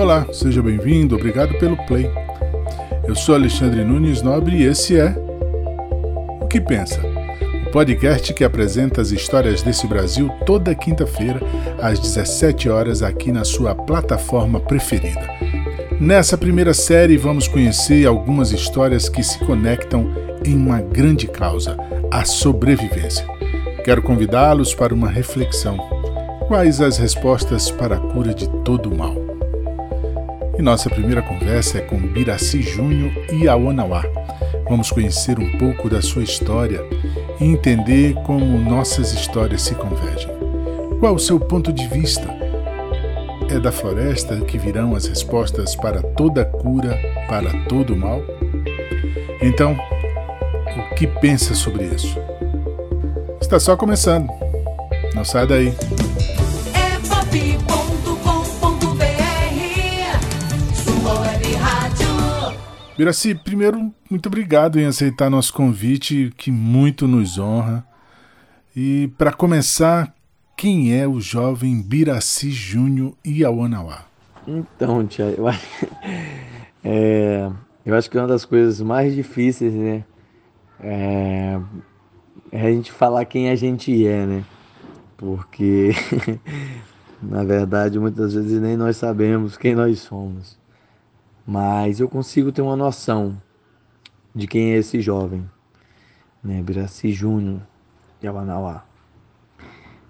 Olá, 0.00 0.26
seja 0.32 0.62
bem-vindo, 0.62 1.14
obrigado 1.14 1.58
pelo 1.58 1.76
play. 1.84 2.10
Eu 3.06 3.14
sou 3.14 3.34
Alexandre 3.34 3.84
Nunes 3.84 4.22
Nobre 4.22 4.56
e 4.56 4.64
esse 4.64 4.98
é 4.98 5.14
O 6.40 6.46
que 6.46 6.58
Pensa? 6.58 7.02
O 7.66 7.70
podcast 7.70 8.32
que 8.32 8.42
apresenta 8.42 9.02
as 9.02 9.10
histórias 9.10 9.60
desse 9.60 9.86
Brasil 9.86 10.30
toda 10.46 10.74
quinta-feira, 10.74 11.38
às 11.82 11.98
17 11.98 12.70
horas, 12.70 13.02
aqui 13.02 13.30
na 13.30 13.44
sua 13.44 13.74
plataforma 13.74 14.58
preferida. 14.58 15.28
Nessa 16.00 16.38
primeira 16.38 16.72
série, 16.72 17.18
vamos 17.18 17.46
conhecer 17.46 18.06
algumas 18.06 18.52
histórias 18.52 19.06
que 19.06 19.22
se 19.22 19.38
conectam 19.40 20.10
em 20.42 20.56
uma 20.56 20.80
grande 20.80 21.26
causa, 21.26 21.76
a 22.10 22.24
sobrevivência. 22.24 23.26
Quero 23.84 24.00
convidá-los 24.00 24.74
para 24.74 24.94
uma 24.94 25.10
reflexão. 25.10 25.76
Quais 26.48 26.80
as 26.80 26.96
respostas 26.96 27.70
para 27.70 27.96
a 27.96 28.00
cura 28.00 28.32
de 28.32 28.48
todo 28.64 28.90
o 28.90 28.96
mal? 28.96 29.19
E 30.60 30.62
nossa 30.62 30.90
primeira 30.90 31.22
conversa 31.22 31.78
é 31.78 31.80
com 31.80 31.96
Biraci 31.96 32.60
Júnior 32.60 33.10
e 33.32 33.48
Aonauá. 33.48 34.04
Vamos 34.68 34.90
conhecer 34.90 35.38
um 35.38 35.56
pouco 35.56 35.88
da 35.88 36.02
sua 36.02 36.22
história 36.22 36.84
e 37.40 37.46
entender 37.46 38.12
como 38.26 38.58
nossas 38.58 39.14
histórias 39.14 39.62
se 39.62 39.74
convergem. 39.74 40.30
Qual 41.00 41.14
o 41.14 41.18
seu 41.18 41.40
ponto 41.40 41.72
de 41.72 41.88
vista? 41.88 42.28
É 43.48 43.58
da 43.58 43.72
floresta 43.72 44.38
que 44.42 44.58
virão 44.58 44.94
as 44.94 45.06
respostas 45.06 45.74
para 45.74 46.02
toda 46.02 46.44
cura, 46.44 46.94
para 47.26 47.50
todo 47.66 47.96
mal? 47.96 48.20
Então, 49.40 49.74
o 50.76 50.94
que 50.94 51.06
pensa 51.06 51.54
sobre 51.54 51.84
isso? 51.84 52.18
Está 53.40 53.58
só 53.58 53.78
começando. 53.78 54.28
Não 55.14 55.24
sai 55.24 55.46
daí. 55.46 55.72
Biraci, 63.00 63.34
primeiro, 63.34 63.90
muito 64.10 64.26
obrigado 64.26 64.78
em 64.78 64.84
aceitar 64.84 65.30
nosso 65.30 65.54
convite, 65.54 66.30
que 66.36 66.50
muito 66.50 67.08
nos 67.08 67.38
honra. 67.38 67.82
E 68.76 69.10
para 69.16 69.32
começar, 69.32 70.14
quem 70.54 70.94
é 70.94 71.08
o 71.08 71.18
jovem 71.18 71.80
Biraci 71.80 72.50
Júnior 72.50 73.14
Iauanauá? 73.24 74.04
Então, 74.46 75.06
tia, 75.06 75.34
eu, 75.34 75.48
é, 76.84 77.50
eu 77.86 77.94
acho 77.94 78.10
que 78.10 78.18
uma 78.18 78.26
das 78.26 78.44
coisas 78.44 78.82
mais 78.82 79.14
difíceis, 79.14 79.72
né, 79.72 80.04
é, 80.78 81.58
é 82.52 82.66
a 82.66 82.70
gente 82.70 82.92
falar 82.92 83.24
quem 83.24 83.48
a 83.48 83.56
gente 83.56 84.06
é, 84.06 84.26
né? 84.26 84.44
Porque, 85.16 85.92
na 87.22 87.44
verdade, 87.44 87.98
muitas 87.98 88.34
vezes 88.34 88.60
nem 88.60 88.76
nós 88.76 88.98
sabemos 88.98 89.56
quem 89.56 89.74
nós 89.74 90.00
somos 90.00 90.59
mas 91.50 91.98
eu 91.98 92.08
consigo 92.08 92.52
ter 92.52 92.62
uma 92.62 92.76
noção 92.76 93.36
de 94.32 94.46
quem 94.46 94.70
é 94.70 94.76
esse 94.76 95.00
jovem, 95.00 95.44
né, 96.44 96.62
Biraci 96.62 97.10
Júnior 97.10 97.60
de 98.20 98.28
Amanauá. 98.28 98.84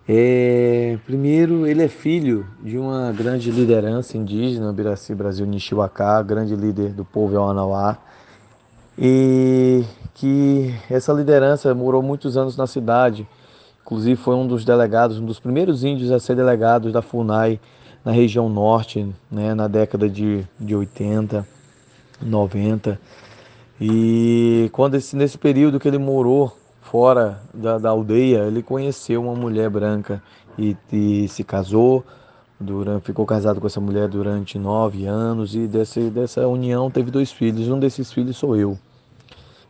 É, 0.07 0.99
primeiro, 1.07 1.67
ele 1.67 1.83
é 1.83 1.89
filho 1.89 2.47
de 2.63 2.77
uma 2.77 3.11
grande 3.13 3.51
liderança 3.51 4.19
indígena, 4.19 4.71
Biraci 4.71 5.15
Brasil 5.15 5.47
Nishiwaka, 5.47 6.23
grande 6.23 6.55
líder 6.55 6.91
do 6.93 7.07
povo 7.07 7.39
Amanauá, 7.39 7.97
e 8.99 9.83
que 10.13 10.75
essa 10.91 11.11
liderança 11.11 11.75
morou 11.75 12.03
muitos 12.03 12.37
anos 12.37 12.55
na 12.55 12.67
cidade, 12.67 13.27
inclusive 13.81 14.17
foi 14.17 14.35
um 14.35 14.47
dos 14.47 14.63
delegados, 14.63 15.19
um 15.19 15.25
dos 15.25 15.41
primeiros 15.41 15.85
índios 15.85 16.13
a 16.13 16.21
ser 16.21 16.37
delegados 16.37 16.93
da 16.93 17.01
FUNAI 17.01 17.59
na 18.05 18.13
região 18.13 18.49
norte, 18.49 19.07
né, 19.31 19.55
na 19.55 19.69
década 19.69 20.09
de, 20.09 20.47
de 20.59 20.75
80, 20.75 21.47
90. 22.23 23.01
E 23.81 24.69
quando 24.73 24.97
esse, 24.97 25.17
nesse 25.17 25.39
período 25.39 25.79
que 25.79 25.89
ele 25.89 25.99
morou 25.99 26.57
fora 26.81 27.41
da, 27.53 27.79
da 27.79 27.91
aldeia, 27.91 28.45
ele 28.47 28.63
conheceu 28.63 29.23
uma 29.23 29.35
mulher 29.35 29.71
branca 29.71 30.23
e, 30.59 30.77
e 30.93 31.29
se 31.29 31.45
casou, 31.45 32.05
durante, 32.59 33.05
ficou 33.05 33.25
casado 33.25 33.61
com 33.61 33.67
essa 33.67 33.81
mulher 33.81 34.09
durante 34.09 34.59
nove 34.59 35.07
anos 35.07 35.55
e 35.55 35.67
desse, 35.67 36.11
dessa 36.11 36.47
união 36.47 36.91
teve 36.91 37.11
dois 37.11 37.33
filhos. 37.33 37.69
Um 37.69 37.79
desses 37.79 38.13
filhos 38.13 38.37
sou 38.37 38.57
eu. 38.57 38.79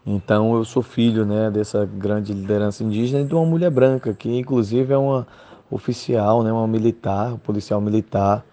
Então 0.05 0.57
eu 0.57 0.65
sou 0.65 0.83
filho 0.83 1.25
né, 1.25 1.51
dessa 1.51 1.85
grande 1.85 2.33
liderança 2.33 2.83
indígena 2.83 3.23
e 3.23 3.27
de 3.27 3.35
uma 3.35 3.45
mulher 3.45 3.71
branca, 3.71 4.13
que 4.13 4.35
inclusive 4.37 4.93
é 4.93 4.99
uma, 4.99 5.27
oficial, 5.71 6.43
né, 6.43 6.53
uma 6.53 6.67
militar, 6.67 7.35
um 7.35 7.39
policial 7.39 7.81
militar, 7.81 8.45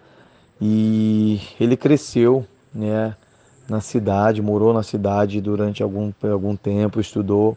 e 0.60 1.40
ele 1.60 1.76
cresceu, 1.76 2.44
né, 2.72 3.16
na 3.68 3.80
cidade, 3.80 4.40
morou 4.40 4.72
na 4.72 4.82
cidade 4.82 5.40
durante 5.40 5.82
algum, 5.82 6.12
algum 6.22 6.56
tempo, 6.56 7.00
estudou 7.00 7.56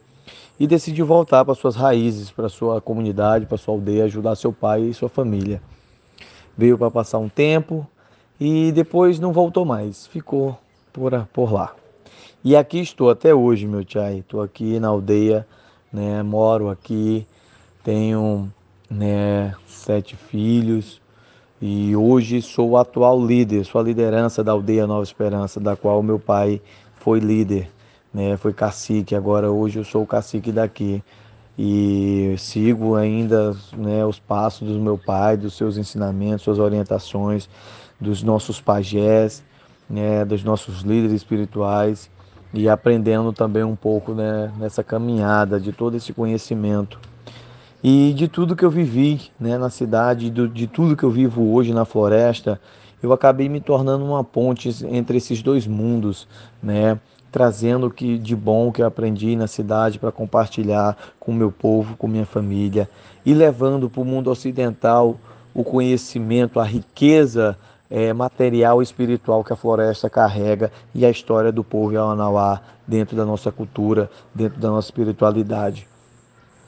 e 0.59 0.67
decidiu 0.67 1.05
voltar 1.05 1.45
para 1.45 1.55
suas 1.55 1.75
raízes, 1.75 2.29
para 2.29 2.49
sua 2.49 2.81
comunidade, 2.81 3.45
para 3.45 3.57
sua 3.57 3.73
aldeia, 3.73 4.05
ajudar 4.05 4.35
seu 4.35 4.51
pai 4.51 4.81
e 4.81 4.93
sua 4.93 5.09
família. 5.09 5.61
Veio 6.57 6.77
para 6.77 6.91
passar 6.91 7.17
um 7.17 7.29
tempo 7.29 7.87
e 8.39 8.71
depois 8.71 9.19
não 9.19 9.31
voltou 9.31 9.65
mais, 9.65 10.05
ficou 10.07 10.57
por, 10.91 11.11
por 11.33 11.53
lá. 11.53 11.73
E 12.43 12.55
aqui 12.55 12.79
estou 12.79 13.09
até 13.09 13.33
hoje, 13.33 13.67
meu 13.67 13.85
tchai. 13.85 14.19
Estou 14.19 14.41
aqui 14.41 14.79
na 14.79 14.87
aldeia, 14.87 15.47
né? 15.93 16.23
Moro 16.23 16.69
aqui, 16.69 17.27
tenho 17.83 18.51
né, 18.91 19.53
sete 19.65 20.15
filhos. 20.17 21.01
E 21.61 21.95
hoje 21.95 22.41
sou 22.41 22.71
o 22.71 22.77
atual 22.77 23.23
líder, 23.23 23.63
sou 23.65 23.79
a 23.79 23.83
liderança 23.83 24.43
da 24.43 24.51
aldeia 24.51 24.85
Nova 24.85 25.03
Esperança, 25.03 25.59
da 25.59 25.75
qual 25.75 26.03
meu 26.03 26.19
pai 26.19 26.61
foi 26.95 27.19
líder, 27.19 27.69
né, 28.13 28.35
foi 28.35 28.51
cacique. 28.51 29.15
Agora 29.15 29.49
hoje 29.49 29.79
eu 29.79 29.83
sou 29.85 30.03
o 30.03 30.07
cacique 30.07 30.51
daqui. 30.51 31.01
E 31.57 32.33
sigo 32.37 32.95
ainda 32.95 33.55
né, 33.77 34.03
os 34.05 34.19
passos 34.19 34.67
do 34.67 34.79
meu 34.79 34.97
pai, 34.97 35.37
dos 35.37 35.55
seus 35.55 35.77
ensinamentos, 35.77 36.41
suas 36.41 36.57
orientações, 36.57 37.47
dos 37.99 38.23
nossos 38.23 38.59
pajés, 38.59 39.43
né, 39.87 40.25
dos 40.25 40.43
nossos 40.43 40.81
líderes 40.81 41.13
espirituais. 41.13 42.09
E 42.53 42.67
aprendendo 42.67 43.31
também 43.31 43.63
um 43.63 43.75
pouco 43.75 44.13
né, 44.13 44.51
nessa 44.57 44.83
caminhada 44.83 45.59
de 45.59 45.71
todo 45.71 45.95
esse 45.95 46.11
conhecimento 46.11 46.99
e 47.83 48.13
de 48.13 48.27
tudo 48.27 48.55
que 48.55 48.63
eu 48.63 48.69
vivi 48.69 49.31
né, 49.39 49.57
na 49.57 49.69
cidade, 49.69 50.29
de, 50.29 50.47
de 50.47 50.67
tudo 50.67 50.95
que 50.95 51.03
eu 51.03 51.09
vivo 51.09 51.53
hoje 51.53 51.73
na 51.73 51.85
floresta, 51.85 52.59
eu 53.01 53.11
acabei 53.11 53.49
me 53.49 53.59
tornando 53.59 54.05
uma 54.05 54.23
ponte 54.23 54.69
entre 54.85 55.17
esses 55.17 55.41
dois 55.41 55.65
mundos, 55.65 56.27
né? 56.61 56.99
trazendo 57.31 57.87
o 57.87 57.91
que 57.91 58.17
de 58.17 58.35
bom 58.35 58.71
que 58.71 58.81
eu 58.81 58.85
aprendi 58.85 59.35
na 59.35 59.47
cidade 59.47 59.97
para 59.97 60.11
compartilhar 60.11 60.97
com 61.19 61.31
o 61.31 61.35
meu 61.35 61.51
povo, 61.51 61.95
com 61.95 62.07
minha 62.07 62.25
família 62.25 62.89
e 63.25 63.33
levando 63.33 63.89
para 63.89 64.01
o 64.01 64.05
mundo 64.05 64.29
ocidental 64.29 65.17
o 65.53 65.63
conhecimento, 65.63 66.59
a 66.59 66.63
riqueza 66.63 67.57
é, 67.89 68.13
material 68.13 68.81
e 68.81 68.83
espiritual 68.83 69.43
que 69.43 69.53
a 69.53 69.55
floresta 69.55 70.09
carrega 70.09 70.71
e 70.93 71.05
a 71.05 71.09
história 71.09 71.51
do 71.51 71.63
povo 71.63 71.93
Yawanawá 71.93 72.61
dentro 72.87 73.15
da 73.15 73.25
nossa 73.25 73.51
cultura, 73.51 74.09
dentro 74.35 74.59
da 74.59 74.69
nossa 74.69 74.87
espiritualidade. 74.87 75.90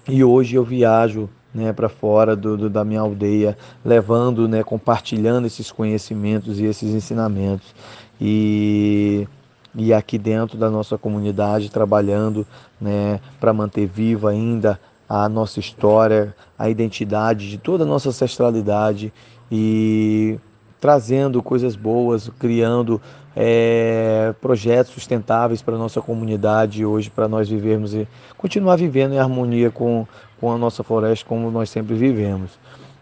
E 0.07 0.23
hoje 0.23 0.55
eu 0.55 0.63
viajo 0.63 1.29
né, 1.53 1.71
para 1.71 1.87
fora 1.87 2.35
do, 2.35 2.57
do, 2.57 2.69
da 2.69 2.83
minha 2.83 2.99
aldeia, 2.99 3.57
levando, 3.85 4.47
né, 4.47 4.63
compartilhando 4.63 5.45
esses 5.45 5.71
conhecimentos 5.71 6.59
e 6.59 6.65
esses 6.65 6.93
ensinamentos. 6.93 7.73
E, 8.19 9.27
e 9.75 9.93
aqui 9.93 10.17
dentro 10.17 10.57
da 10.57 10.69
nossa 10.69 10.97
comunidade, 10.97 11.71
trabalhando 11.71 12.45
né, 12.81 13.19
para 13.39 13.53
manter 13.53 13.85
viva 13.85 14.31
ainda 14.31 14.79
a 15.07 15.29
nossa 15.29 15.59
história, 15.59 16.35
a 16.57 16.69
identidade 16.69 17.49
de 17.49 17.57
toda 17.57 17.83
a 17.83 17.87
nossa 17.87 18.09
ancestralidade 18.09 19.13
e 19.51 20.39
trazendo 20.81 21.41
coisas 21.41 21.75
boas, 21.75 22.29
criando 22.39 22.99
é, 23.35 24.33
projetos 24.41 24.93
sustentáveis 24.93 25.61
para 25.61 25.75
a 25.75 25.77
nossa 25.77 26.01
comunidade 26.01 26.85
hoje, 26.85 27.09
para 27.09 27.27
nós 27.27 27.49
vivermos 27.49 27.93
e 27.93 28.07
continuar 28.37 28.75
vivendo 28.75 29.13
em 29.13 29.19
harmonia 29.19 29.71
com, 29.71 30.05
com 30.39 30.51
a 30.51 30.57
nossa 30.57 30.83
floresta 30.83 31.25
como 31.27 31.49
nós 31.49 31.69
sempre 31.69 31.95
vivemos. 31.95 32.51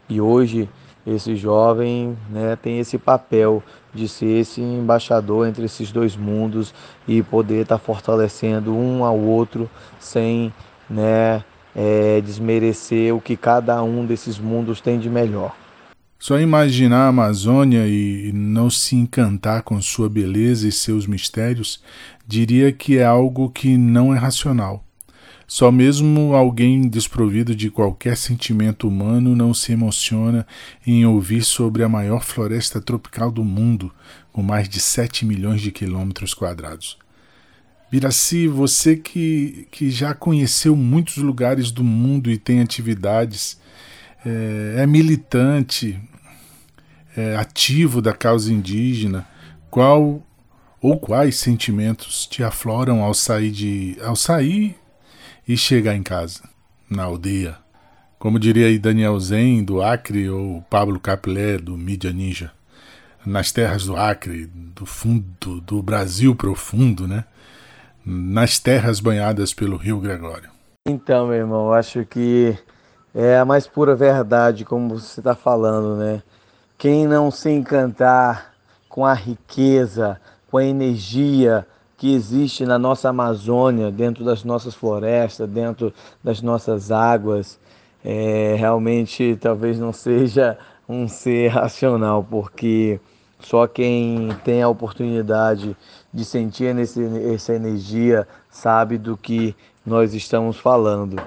E 0.07 0.22
hoje 0.22 0.69
esse 1.06 1.36
jovem 1.36 2.16
né, 2.30 2.57
tem 2.62 2.80
esse 2.80 2.98
papel 2.98 3.63
de 3.94 4.07
ser 4.07 4.39
esse 4.39 4.62
embaixador 4.62 5.48
entre 5.48 5.66
esses 5.66 5.92
dois 5.92 6.16
mundos 6.16 6.74
e 7.07 7.22
poder 7.24 7.63
estar 7.63 7.78
tá 7.78 7.83
fortalecendo 7.83 8.75
um 8.75 9.04
ao 9.04 9.18
outro 9.18 9.69
sem 10.00 10.54
né, 10.89 11.44
é, 11.75 12.22
desmerecer 12.22 13.16
o 13.16 13.19
que 13.19 13.36
cada 13.36 13.81
um 13.83 14.06
desses 14.06 14.38
mundos 14.38 14.80
tem 14.80 15.00
de 15.00 15.10
melhor. 15.10 15.56
Só 16.21 16.39
imaginar 16.39 17.06
a 17.06 17.07
Amazônia 17.07 17.88
e 17.88 18.31
não 18.31 18.69
se 18.69 18.95
encantar 18.95 19.63
com 19.63 19.81
sua 19.81 20.07
beleza 20.07 20.68
e 20.68 20.71
seus 20.71 21.07
mistérios, 21.07 21.81
diria 22.27 22.71
que 22.71 23.00
é 23.00 23.03
algo 23.03 23.50
que 23.50 23.75
não 23.75 24.13
é 24.13 24.19
racional. 24.19 24.85
Só 25.47 25.71
mesmo 25.71 26.35
alguém 26.35 26.88
desprovido 26.88 27.56
de 27.56 27.71
qualquer 27.71 28.15
sentimento 28.15 28.88
humano 28.88 29.35
não 29.35 29.51
se 29.51 29.71
emociona 29.71 30.45
em 30.85 31.03
ouvir 31.07 31.44
sobre 31.44 31.81
a 31.83 31.89
maior 31.89 32.23
floresta 32.23 32.79
tropical 32.79 33.31
do 33.31 33.44
mundo, 33.44 33.91
com 34.31 34.44
mais 34.44 34.69
de 34.69 34.79
7 34.79 35.25
milhões 35.25 35.59
de 35.59 35.71
quilômetros 35.71 36.35
quadrados. 36.35 37.00
Biraci, 37.91 38.47
você 38.47 38.95
que, 38.95 39.68
que 39.71 39.89
já 39.89 40.13
conheceu 40.13 40.75
muitos 40.75 41.18
lugares 41.18 41.71
do 41.71 41.83
mundo 41.83 42.29
e 42.29 42.38
tem 42.38 42.62
atividades, 42.62 43.59
é, 44.23 44.83
é 44.83 44.85
militante, 44.85 46.00
é 47.16 47.36
ativo 47.36 48.02
da 48.02 48.13
causa 48.13 48.52
indígena, 48.54 49.28
qual 49.69 50.22
ou 50.81 51.00
quais 51.00 51.38
sentimentos 51.38 52.25
te 52.25 52.44
afloram 52.44 53.04
ao 53.04 53.13
sair 53.13 53.52
de 53.52 53.98
ao 54.04 54.16
sair 54.16 54.75
e 55.48 55.56
chegar 55.56 55.96
em 55.96 56.04
casa, 56.04 56.42
na 56.90 57.04
aldeia. 57.04 57.58
Como 58.18 58.40
diria 58.40 58.68
aí 58.68 58.78
Daniel 58.78 59.19
Zen, 59.19 59.63
do 59.63 59.81
Acre, 59.81 60.30
ou 60.30 60.62
Pablo 60.69 61.00
Capilé, 61.00 61.58
do 61.58 61.75
Mídia 61.75 62.12
Ninja. 62.12 62.52
Nas 63.25 63.52
terras 63.52 63.86
do 63.86 63.96
Acre, 63.96 64.46
do 64.46 64.86
fundo 64.86 65.60
do 65.62 65.81
Brasil 65.81 66.36
profundo, 66.36 67.07
né? 67.07 67.25
Nas 68.06 68.60
terras 68.60 69.00
banhadas 69.00 69.54
pelo 69.54 69.75
Rio 69.75 70.00
Gregório. 70.00 70.50
Então, 70.88 71.28
meu 71.28 71.38
irmão, 71.38 71.74
acho 71.74 72.06
que 72.06 72.56
é 73.14 73.38
a 73.38 73.46
mais 73.46 73.68
pura 73.68 73.96
verdade, 73.96 74.66
como 74.66 75.00
você 75.00 75.19
está 75.19 75.36
falando, 75.36 75.98
né? 75.98 76.22
Quem 76.81 77.06
não 77.06 77.30
se 77.30 77.48
encantar 77.48 78.56
com 78.89 79.06
a 79.06 79.13
riqueza, 79.13 80.19
com 80.50 80.57
a 80.57 80.66
energia, 80.66 81.63
que 81.95 82.12
existe 82.12 82.66
na 82.66 82.80
nossa 82.80 83.07
Amazônia, 83.10 83.92
dentro 83.92 84.25
das 84.25 84.44
nossas 84.44 84.74
florestas, 84.74 85.48
dentro 85.48 85.94
das 86.24 86.42
nossas 86.42 86.89
águas, 86.89 87.60
é, 88.04 88.56
realmente 88.57 89.38
talvez 89.39 89.78
não 89.78 89.94
seja 89.94 90.57
um 90.89 91.07
ser 91.07 91.50
racional, 91.50 92.25
porque 92.28 93.00
só 93.39 93.68
quem 93.68 94.30
tem 94.44 94.63
a 94.63 94.68
oportunidade 94.68 95.78
de 96.12 96.25
sentir 96.25 96.75
essa 97.31 97.54
energia 97.54 98.28
sabe 98.50 98.98
do 98.98 99.16
que 99.16 99.56
nós 99.86 100.16
estamos 100.16 100.57
falando. 100.57 101.22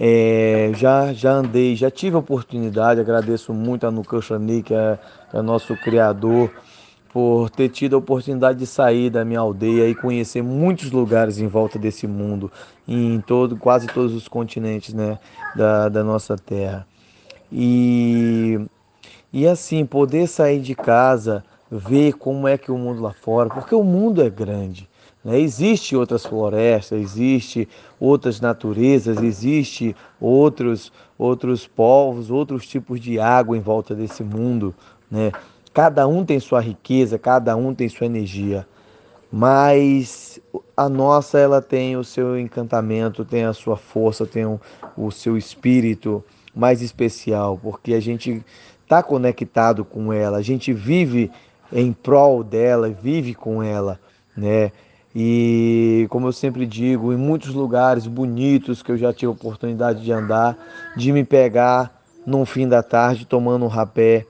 É, 0.00 0.70
já, 0.74 1.12
já 1.12 1.32
andei, 1.32 1.74
já 1.74 1.90
tive 1.90 2.14
a 2.16 2.20
oportunidade, 2.20 3.00
agradeço 3.00 3.52
muito 3.52 3.86
a 3.86 3.90
Nucachani, 3.90 4.62
que 4.62 4.72
é, 4.72 4.98
que 5.30 5.36
é 5.36 5.42
nosso 5.42 5.76
criador, 5.76 6.50
por 7.12 7.50
ter 7.50 7.68
tido 7.68 7.96
a 7.96 7.98
oportunidade 7.98 8.58
de 8.58 8.66
sair 8.66 9.10
da 9.10 9.24
minha 9.24 9.40
aldeia 9.40 9.88
e 9.88 9.94
conhecer 9.94 10.42
muitos 10.42 10.90
lugares 10.92 11.38
em 11.38 11.48
volta 11.48 11.78
desse 11.78 12.06
mundo, 12.06 12.50
em 12.86 13.20
todo, 13.20 13.56
quase 13.56 13.88
todos 13.88 14.14
os 14.14 14.28
continentes 14.28 14.94
né, 14.94 15.18
da, 15.56 15.88
da 15.88 16.04
nossa 16.04 16.36
terra. 16.36 16.86
E, 17.50 18.60
e 19.32 19.46
assim, 19.48 19.84
poder 19.84 20.28
sair 20.28 20.60
de 20.60 20.74
casa, 20.74 21.44
ver 21.70 22.12
como 22.12 22.46
é 22.46 22.56
que 22.56 22.70
o 22.70 22.78
mundo 22.78 23.02
lá 23.02 23.12
fora, 23.12 23.50
porque 23.50 23.74
o 23.74 23.82
mundo 23.82 24.22
é 24.22 24.30
grande. 24.30 24.87
Né? 25.24 25.40
Existe 25.40 25.96
outras 25.96 26.24
florestas, 26.24 27.00
existe 27.00 27.68
outras 27.98 28.40
naturezas, 28.40 29.22
existe 29.22 29.94
outros 30.20 30.92
outros 31.18 31.66
povos, 31.66 32.30
outros 32.30 32.66
tipos 32.66 33.00
de 33.00 33.18
água 33.18 33.56
em 33.56 33.60
volta 33.60 33.94
desse 33.94 34.22
mundo, 34.22 34.72
né? 35.10 35.32
Cada 35.74 36.06
um 36.06 36.24
tem 36.24 36.38
sua 36.40 36.60
riqueza, 36.60 37.18
cada 37.18 37.56
um 37.56 37.74
tem 37.74 37.88
sua 37.88 38.06
energia, 38.06 38.66
mas 39.30 40.40
a 40.76 40.88
nossa 40.88 41.38
ela 41.38 41.60
tem 41.60 41.96
o 41.96 42.04
seu 42.04 42.38
encantamento, 42.38 43.24
tem 43.24 43.44
a 43.44 43.52
sua 43.52 43.76
força, 43.76 44.24
tem 44.24 44.46
o, 44.46 44.60
o 44.96 45.10
seu 45.10 45.36
espírito 45.36 46.24
mais 46.54 46.82
especial, 46.82 47.58
porque 47.60 47.94
a 47.94 48.00
gente 48.00 48.44
está 48.82 49.02
conectado 49.02 49.84
com 49.84 50.12
ela, 50.12 50.38
a 50.38 50.42
gente 50.42 50.72
vive 50.72 51.30
em 51.72 51.92
prol 51.92 52.42
dela, 52.42 52.88
vive 52.88 53.34
com 53.34 53.62
ela, 53.62 54.00
né? 54.36 54.72
E 55.20 56.06
como 56.10 56.28
eu 56.28 56.32
sempre 56.32 56.64
digo, 56.64 57.12
em 57.12 57.16
muitos 57.16 57.52
lugares 57.52 58.06
bonitos 58.06 58.84
que 58.84 58.92
eu 58.92 58.96
já 58.96 59.12
tive 59.12 59.32
oportunidade 59.32 60.04
de 60.04 60.12
andar, 60.12 60.56
de 60.96 61.10
me 61.10 61.24
pegar 61.24 62.00
num 62.24 62.46
fim 62.46 62.68
da 62.68 62.84
tarde 62.84 63.26
tomando 63.26 63.64
um 63.64 63.68
rapé 63.68 64.24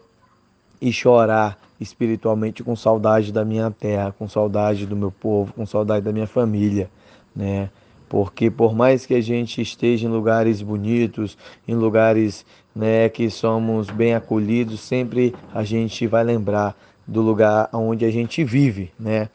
e 0.80 0.90
chorar 0.90 1.58
espiritualmente 1.78 2.64
com 2.64 2.74
saudade 2.74 3.34
da 3.34 3.44
minha 3.44 3.70
terra, 3.70 4.14
com 4.18 4.26
saudade 4.26 4.86
do 4.86 4.96
meu 4.96 5.10
povo, 5.10 5.52
com 5.52 5.66
saudade 5.66 6.06
da 6.06 6.10
minha 6.10 6.26
família, 6.26 6.88
né? 7.36 7.68
Porque 8.08 8.50
por 8.50 8.74
mais 8.74 9.04
que 9.04 9.12
a 9.12 9.20
gente 9.20 9.60
esteja 9.60 10.08
em 10.08 10.10
lugares 10.10 10.62
bonitos, 10.62 11.36
em 11.68 11.74
lugares, 11.74 12.46
né, 12.74 13.10
que 13.10 13.28
somos 13.28 13.90
bem 13.90 14.14
acolhidos, 14.14 14.80
sempre 14.80 15.34
a 15.52 15.62
gente 15.64 16.06
vai 16.06 16.24
lembrar 16.24 16.74
do 17.06 17.20
lugar 17.20 17.68
onde 17.74 18.06
a 18.06 18.10
gente 18.10 18.42
vive, 18.42 18.90
né? 18.98 19.28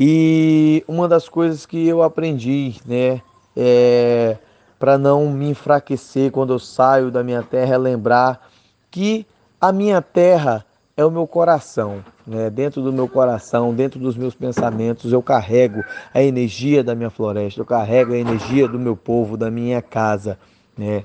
E 0.00 0.84
uma 0.86 1.08
das 1.08 1.28
coisas 1.28 1.66
que 1.66 1.88
eu 1.88 2.04
aprendi, 2.04 2.76
né, 2.86 3.20
é 3.56 4.36
para 4.78 4.96
não 4.96 5.28
me 5.32 5.50
enfraquecer 5.50 6.30
quando 6.30 6.52
eu 6.52 6.58
saio 6.60 7.10
da 7.10 7.24
minha 7.24 7.42
terra 7.42 7.74
é 7.74 7.78
lembrar 7.78 8.48
que 8.92 9.26
a 9.60 9.72
minha 9.72 10.00
terra 10.00 10.64
é 10.96 11.04
o 11.04 11.10
meu 11.10 11.26
coração. 11.26 12.04
Né? 12.24 12.48
Dentro 12.48 12.80
do 12.80 12.92
meu 12.92 13.08
coração, 13.08 13.74
dentro 13.74 13.98
dos 13.98 14.16
meus 14.16 14.36
pensamentos, 14.36 15.12
eu 15.12 15.20
carrego 15.20 15.82
a 16.14 16.22
energia 16.22 16.84
da 16.84 16.94
minha 16.94 17.10
floresta, 17.10 17.60
eu 17.60 17.66
carrego 17.66 18.12
a 18.12 18.18
energia 18.18 18.68
do 18.68 18.78
meu 18.78 18.96
povo, 18.96 19.36
da 19.36 19.50
minha 19.50 19.82
casa. 19.82 20.38
Né? 20.76 21.04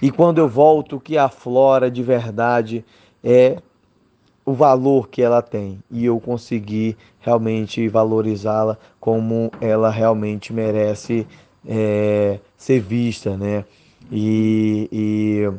E 0.00 0.10
quando 0.10 0.38
eu 0.38 0.48
volto, 0.48 0.96
o 0.96 1.00
que 1.00 1.18
aflora 1.18 1.90
de 1.90 2.02
verdade 2.02 2.82
é 3.22 3.58
o 4.50 4.54
valor 4.54 5.08
que 5.08 5.22
ela 5.22 5.40
tem 5.40 5.78
e 5.88 6.04
eu 6.04 6.18
consegui 6.18 6.96
realmente 7.20 7.86
valorizá-la 7.86 8.76
como 8.98 9.52
ela 9.60 9.90
realmente 9.90 10.52
merece 10.52 11.24
é, 11.66 12.40
ser 12.56 12.80
vista, 12.80 13.36
né? 13.36 13.64
E, 14.10 14.88
e 14.90 15.52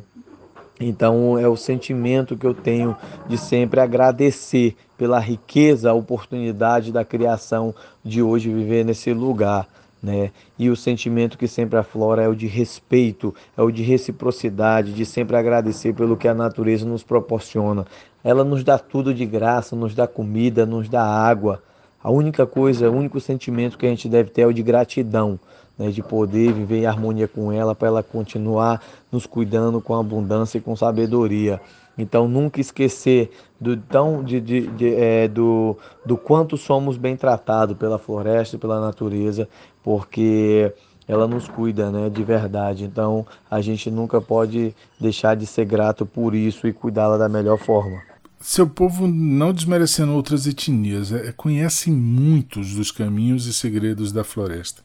então 0.85 1.39
é 1.39 1.47
o 1.47 1.55
sentimento 1.55 2.35
que 2.35 2.45
eu 2.45 2.53
tenho 2.53 2.93
de 3.29 3.37
sempre 3.37 3.79
agradecer 3.79 4.75
pela 4.97 5.19
riqueza, 5.19 5.89
a 5.89 5.93
oportunidade 5.93 6.91
da 6.91 7.05
criação 7.05 7.73
de 8.03 8.21
hoje 8.21 8.53
viver 8.53 8.83
nesse 8.83 9.13
lugar. 9.13 9.69
Né? 10.01 10.31
E 10.57 10.69
o 10.69 10.75
sentimento 10.75 11.37
que 11.37 11.47
sempre 11.47 11.77
aflora 11.77 12.23
é 12.23 12.27
o 12.27 12.35
de 12.35 12.47
respeito, 12.47 13.35
é 13.55 13.61
o 13.61 13.69
de 13.69 13.83
reciprocidade, 13.83 14.93
de 14.93 15.05
sempre 15.05 15.35
agradecer 15.35 15.93
pelo 15.93 16.17
que 16.17 16.27
a 16.27 16.33
natureza 16.33 16.85
nos 16.85 17.03
proporciona. 17.03 17.85
Ela 18.23 18.43
nos 18.43 18.63
dá 18.63 18.79
tudo 18.79 19.13
de 19.13 19.25
graça, 19.25 19.75
nos 19.75 19.93
dá 19.93 20.07
comida, 20.07 20.65
nos 20.65 20.89
dá 20.89 21.03
água. 21.03 21.61
A 22.03 22.09
única 22.09 22.47
coisa, 22.47 22.89
o 22.89 22.95
único 22.95 23.19
sentimento 23.19 23.77
que 23.77 23.85
a 23.85 23.89
gente 23.89 24.09
deve 24.09 24.31
ter 24.31 24.41
é 24.41 24.47
o 24.47 24.53
de 24.53 24.63
gratidão 24.63 25.39
né, 25.81 25.89
de 25.89 26.03
poder 26.03 26.53
viver 26.53 26.81
em 26.81 26.85
harmonia 26.85 27.27
com 27.27 27.51
ela, 27.51 27.73
para 27.73 27.87
ela 27.87 28.03
continuar 28.03 28.81
nos 29.11 29.25
cuidando 29.25 29.81
com 29.81 29.95
abundância 29.95 30.59
e 30.59 30.61
com 30.61 30.75
sabedoria. 30.75 31.59
Então, 31.97 32.27
nunca 32.27 32.61
esquecer 32.61 33.31
do, 33.59 33.75
tão, 33.75 34.23
de, 34.23 34.39
de, 34.39 34.67
de 34.67 34.95
é, 34.95 35.27
do, 35.27 35.75
do 36.05 36.15
quanto 36.17 36.55
somos 36.55 36.97
bem 36.97 37.17
tratados 37.17 37.75
pela 37.77 37.97
floresta 37.97 38.55
e 38.55 38.59
pela 38.59 38.79
natureza, 38.79 39.47
porque 39.83 40.71
ela 41.07 41.27
nos 41.27 41.47
cuida 41.47 41.91
né, 41.91 42.09
de 42.09 42.23
verdade. 42.23 42.83
Então, 42.83 43.25
a 43.49 43.61
gente 43.61 43.89
nunca 43.89 44.21
pode 44.21 44.75
deixar 44.99 45.35
de 45.35 45.45
ser 45.45 45.65
grato 45.65 46.05
por 46.05 46.35
isso 46.35 46.67
e 46.67 46.73
cuidá-la 46.73 47.17
da 47.17 47.29
melhor 47.29 47.57
forma. 47.57 48.01
Seu 48.39 48.67
povo, 48.67 49.07
não 49.07 49.53
desmerecendo 49.53 50.13
outras 50.13 50.47
etnias, 50.47 51.11
é, 51.11 51.31
conhece 51.31 51.91
muitos 51.91 52.73
dos 52.73 52.91
caminhos 52.91 53.45
e 53.45 53.53
segredos 53.53 54.11
da 54.11 54.23
floresta 54.23 54.81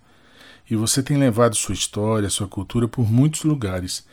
e 0.68 0.74
você 0.74 1.02
tem 1.02 1.16
levado 1.16 1.54
sua 1.54 1.74
história, 1.74 2.28
sua 2.28 2.48
cultura 2.48 2.88
por 2.88 3.10
muitos 3.10 3.44
lugares. 3.44 4.04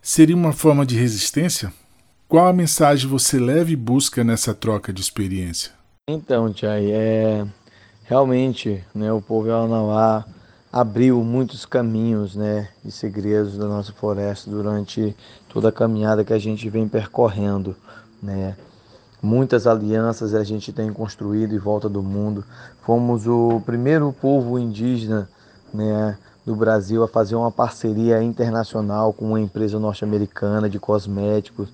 Seria 0.00 0.34
uma 0.34 0.52
forma 0.52 0.86
de 0.86 0.96
resistência? 0.96 1.72
Qual 2.26 2.46
a 2.46 2.52
mensagem 2.52 3.08
você 3.08 3.38
leva 3.38 3.70
e 3.70 3.76
busca 3.76 4.24
nessa 4.24 4.54
troca 4.54 4.92
de 4.92 5.02
experiência? 5.02 5.72
Então, 6.08 6.52
Tchai, 6.52 6.90
é 6.90 7.46
realmente, 8.04 8.84
né, 8.94 9.12
o 9.12 9.20
povo 9.20 9.48
Yaunauá 9.48 10.24
abriu 10.72 11.22
muitos 11.22 11.66
caminhos, 11.66 12.34
né, 12.34 12.68
e 12.84 12.90
segredos 12.90 13.58
da 13.58 13.66
nossa 13.66 13.92
floresta 13.92 14.50
durante 14.50 15.14
toda 15.48 15.68
a 15.68 15.72
caminhada 15.72 16.24
que 16.24 16.32
a 16.32 16.38
gente 16.38 16.68
vem 16.70 16.88
percorrendo, 16.88 17.76
né? 18.22 18.56
Muitas 19.22 19.68
alianças 19.68 20.34
a 20.34 20.42
gente 20.42 20.72
tem 20.72 20.92
construído 20.92 21.54
em 21.54 21.58
volta 21.58 21.88
do 21.88 22.02
mundo. 22.02 22.44
Fomos 22.82 23.24
o 23.28 23.62
primeiro 23.64 24.12
povo 24.12 24.58
indígena 24.58 25.28
né, 25.72 26.18
do 26.44 26.56
Brasil 26.56 27.04
a 27.04 27.08
fazer 27.08 27.36
uma 27.36 27.52
parceria 27.52 28.20
internacional 28.20 29.12
com 29.12 29.26
uma 29.26 29.40
empresa 29.40 29.78
norte-americana 29.78 30.68
de 30.68 30.80
cosméticos, 30.80 31.68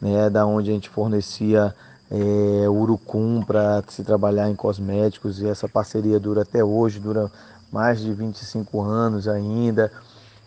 né, 0.00 0.30
da 0.30 0.46
onde 0.46 0.70
a 0.70 0.72
gente 0.72 0.88
fornecia 0.88 1.74
é, 2.10 2.68
Urucum 2.68 3.42
para 3.42 3.82
se 3.88 4.02
trabalhar 4.04 4.50
em 4.50 4.54
cosméticos 4.54 5.40
e 5.40 5.46
essa 5.46 5.68
parceria 5.68 6.20
dura 6.20 6.42
até 6.42 6.62
hoje, 6.62 7.00
dura 7.00 7.30
mais 7.72 8.00
de 8.00 8.12
25 8.12 8.80
anos 8.80 9.26
ainda. 9.26 9.90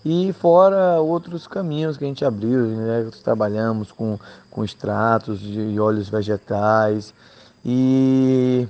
E 0.06 0.32
fora 0.34 1.02
outros 1.02 1.48
caminhos 1.48 1.98
que 1.98 2.06
a 2.06 2.08
gente 2.08 2.24
abriu, 2.24 2.66
né? 2.68 3.10
trabalhamos 3.24 3.92
com, 3.92 4.18
com 4.50 4.64
extratos 4.64 5.40
de 5.40 5.80
óleos 5.80 6.08
vegetais 6.08 7.14
e 7.66 8.68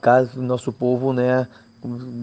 caso 0.00 0.42
nosso 0.42 0.72
povo 0.72 1.12
né, 1.12 1.46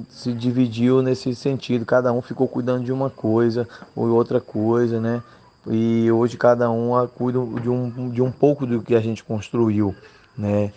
se 0.10 0.34
dividiu 0.34 1.02
nesse 1.02 1.36
sentido, 1.36 1.86
cada 1.86 2.12
um 2.12 2.22
ficou 2.22 2.48
cuidando 2.48 2.84
de 2.84 2.92
uma 2.92 3.10
coisa 3.10 3.68
ou 3.96 4.08
outra 4.10 4.40
coisa, 4.40 5.00
né? 5.00 5.22
E 5.70 6.12
hoje 6.12 6.36
cada 6.36 6.70
um 6.72 7.08
cuida 7.08 7.40
de 7.62 7.70
um, 7.70 8.10
de 8.10 8.22
um 8.22 8.32
pouco 8.32 8.66
do 8.66 8.82
que 8.82 8.96
a 8.96 9.00
gente 9.00 9.24
construiu, 9.24 9.96
né? 10.36 10.72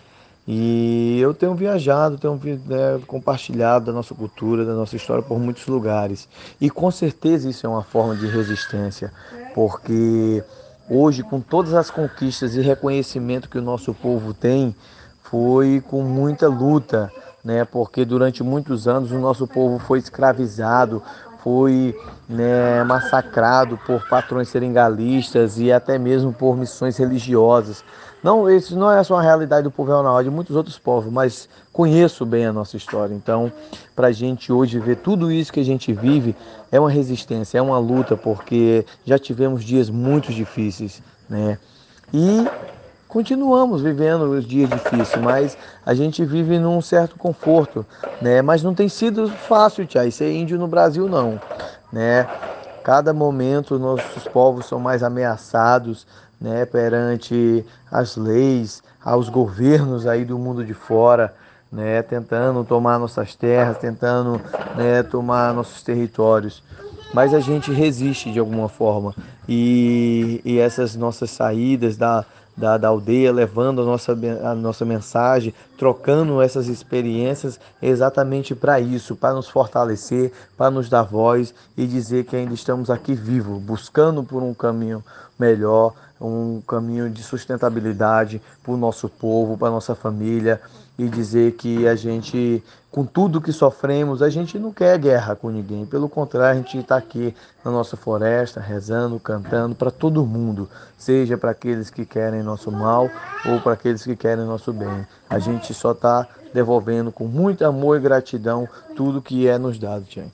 E 0.47 1.19
eu 1.21 1.33
tenho 1.33 1.55
viajado, 1.55 2.17
tenho 2.17 2.39
né, 2.65 2.99
compartilhado 3.07 3.85
da 3.85 3.91
nossa 3.93 4.13
cultura, 4.13 4.65
da 4.65 4.73
nossa 4.73 4.95
história 4.95 5.23
por 5.23 5.39
muitos 5.39 5.65
lugares. 5.67 6.27
E 6.59 6.69
com 6.69 6.91
certeza 6.91 7.49
isso 7.49 7.65
é 7.65 7.69
uma 7.69 7.81
forma 7.81 8.15
de 8.15 8.27
resistência, 8.27 9.11
porque 9.55 10.43
hoje, 10.89 11.23
com 11.23 11.39
todas 11.39 11.73
as 11.73 11.89
conquistas 11.89 12.55
e 12.55 12.61
reconhecimento 12.61 13.49
que 13.49 13.57
o 13.57 13.61
nosso 13.61 13.93
povo 13.93 14.33
tem, 14.33 14.75
foi 15.23 15.81
com 15.87 16.03
muita 16.03 16.47
luta, 16.49 17.11
né? 17.43 17.63
Porque 17.63 18.03
durante 18.03 18.43
muitos 18.43 18.85
anos 18.87 19.11
o 19.11 19.19
nosso 19.19 19.47
povo 19.47 19.79
foi 19.79 19.99
escravizado, 19.99 21.01
foi 21.43 21.93
né, 22.27 22.83
massacrado 22.85 23.77
por 23.85 24.07
patrões 24.07 24.47
seringalistas 24.47 25.59
e 25.59 25.71
até 25.71 25.99
mesmo 25.99 26.31
por 26.31 26.55
missões 26.55 26.95
religiosas. 26.97 27.83
Não, 28.23 28.49
isso 28.49 28.77
não 28.77 28.89
é 28.89 29.03
só 29.03 29.15
uma 29.15 29.21
realidade 29.21 29.63
do 29.63 29.71
povo 29.71 29.91
Real 29.91 30.19
é 30.19 30.23
de 30.23 30.29
muitos 30.29 30.55
outros 30.55 30.79
povos, 30.79 31.11
mas 31.11 31.49
conheço 31.73 32.25
bem 32.25 32.45
a 32.45 32.53
nossa 32.53 32.77
história. 32.77 33.13
Então, 33.13 33.51
para 33.93 34.07
a 34.07 34.11
gente 34.13 34.53
hoje 34.53 34.79
ver 34.79 34.95
tudo 34.95 35.29
isso 35.29 35.51
que 35.51 35.59
a 35.59 35.65
gente 35.65 35.91
vive 35.91 36.33
é 36.71 36.79
uma 36.79 36.89
resistência, 36.89 37.57
é 37.57 37.61
uma 37.61 37.77
luta, 37.77 38.15
porque 38.15 38.85
já 39.05 39.19
tivemos 39.19 39.61
dias 39.61 39.89
muito 39.89 40.31
difíceis, 40.31 41.03
né? 41.29 41.57
E 42.13 42.47
continuamos 43.13 43.83
vivendo 43.83 44.23
os 44.23 44.43
dias 44.43 44.67
difíceis, 44.67 45.23
mas 45.23 45.55
a 45.85 45.93
gente 45.93 46.25
vive 46.25 46.57
num 46.57 46.81
certo 46.81 47.15
conforto, 47.15 47.85
né? 48.19 48.41
Mas 48.41 48.63
não 48.63 48.73
tem 48.73 48.89
sido 48.89 49.29
fácil, 49.29 49.85
Tia, 49.85 50.09
ser 50.09 50.33
índio 50.33 50.57
no 50.57 50.67
Brasil 50.67 51.07
não, 51.07 51.39
né? 51.91 52.27
Cada 52.83 53.13
momento 53.13 53.77
nossos 53.77 54.27
povos 54.27 54.65
são 54.65 54.79
mais 54.79 55.03
ameaçados, 55.03 56.07
né, 56.41 56.65
perante 56.65 57.63
as 57.89 58.17
leis, 58.17 58.81
aos 59.05 59.29
governos 59.29 60.07
aí 60.07 60.25
do 60.25 60.37
mundo 60.39 60.65
de 60.65 60.73
fora, 60.73 61.33
né, 61.71 62.01
tentando 62.01 62.63
tomar 62.63 62.97
nossas 62.97 63.35
terras, 63.35 63.77
tentando 63.77 64.41
né, 64.75 65.03
tomar 65.03 65.53
nossos 65.53 65.83
territórios. 65.83 66.63
Mas 67.13 67.31
a 67.33 67.39
gente 67.39 67.71
resiste 67.71 68.31
de 68.31 68.39
alguma 68.39 68.67
forma 68.67 69.13
e, 69.47 70.41
e 70.43 70.57
essas 70.57 70.95
nossas 70.95 71.29
saídas 71.29 71.95
da, 71.95 72.25
da, 72.55 72.77
da, 72.77 72.87
aldeia, 72.87 73.31
levando 73.31 73.81
a 73.81 73.85
nossa, 73.85 74.17
a 74.43 74.53
nossa 74.53 74.85
mensagem, 74.85 75.53
trocando 75.77 76.41
essas 76.41 76.67
experiências 76.67 77.59
exatamente 77.81 78.53
para 78.53 78.79
isso, 78.79 79.15
para 79.15 79.33
nos 79.33 79.49
fortalecer, 79.49 80.31
para 80.57 80.69
nos 80.69 80.89
dar 80.89 81.03
voz 81.03 81.53
e 81.75 81.87
dizer 81.87 82.25
que 82.25 82.35
ainda 82.35 82.53
estamos 82.53 82.89
aqui 82.89 83.13
vivos, 83.13 83.61
buscando 83.61 84.23
por 84.23 84.43
um 84.43 84.53
caminho 84.53 85.03
melhor, 85.37 85.93
um 86.21 86.61
caminho 86.67 87.09
de 87.09 87.23
sustentabilidade 87.23 88.41
para 88.63 88.73
o 88.73 88.77
nosso 88.77 89.09
povo, 89.09 89.57
para 89.57 89.67
a 89.67 89.71
nossa 89.71 89.95
família 89.95 90.61
e 90.97 91.07
dizer 91.07 91.53
que 91.53 91.87
a 91.87 91.95
gente, 91.95 92.63
com 92.91 93.03
tudo 93.05 93.41
que 93.41 93.51
sofremos, 93.51 94.21
a 94.21 94.29
gente 94.29 94.59
não 94.59 94.71
quer 94.71 94.97
guerra 94.99 95.35
com 95.35 95.49
ninguém. 95.49 95.85
Pelo 95.85 96.07
contrário, 96.07 96.59
a 96.59 96.61
gente 96.61 96.77
está 96.77 96.97
aqui 96.97 97.33
na 97.65 97.71
nossa 97.71 97.97
floresta, 97.97 98.59
rezando, 98.59 99.19
cantando 99.19 99.73
para 99.73 99.89
todo 99.89 100.25
mundo, 100.25 100.69
seja 100.97 101.37
para 101.37 101.51
aqueles 101.51 101.89
que 101.89 102.05
querem 102.05 102.43
nosso 102.43 102.71
mal 102.71 103.09
ou 103.45 103.59
para 103.59 103.73
aqueles 103.73 104.03
que 104.03 104.15
querem 104.15 104.45
nosso 104.45 104.71
bem. 104.71 105.07
A 105.29 105.39
gente 105.39 105.73
só 105.73 105.93
está 105.93 106.27
devolvendo 106.53 107.11
com 107.11 107.25
muito 107.25 107.65
amor 107.65 107.97
e 107.97 108.01
gratidão 108.01 108.69
tudo 108.95 109.21
que 109.21 109.47
é 109.47 109.57
nos 109.57 109.79
dado, 109.79 110.05
Tiago. 110.05 110.31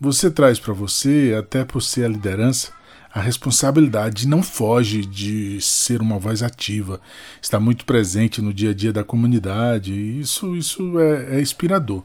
Você 0.00 0.30
traz 0.30 0.58
para 0.58 0.72
você, 0.72 1.36
até 1.38 1.62
por 1.64 1.82
ser 1.82 2.06
a 2.06 2.08
liderança, 2.08 2.72
a 3.12 3.20
responsabilidade 3.20 4.28
não 4.28 4.42
foge 4.42 5.04
de 5.04 5.60
ser 5.60 6.00
uma 6.00 6.18
voz 6.18 6.42
ativa, 6.42 7.00
está 7.42 7.58
muito 7.58 7.84
presente 7.84 8.40
no 8.40 8.54
dia 8.54 8.70
a 8.70 8.74
dia 8.74 8.92
da 8.92 9.02
comunidade, 9.02 9.92
e 9.92 10.20
isso, 10.20 10.54
isso 10.54 10.98
é, 10.98 11.36
é 11.36 11.40
inspirador. 11.40 12.04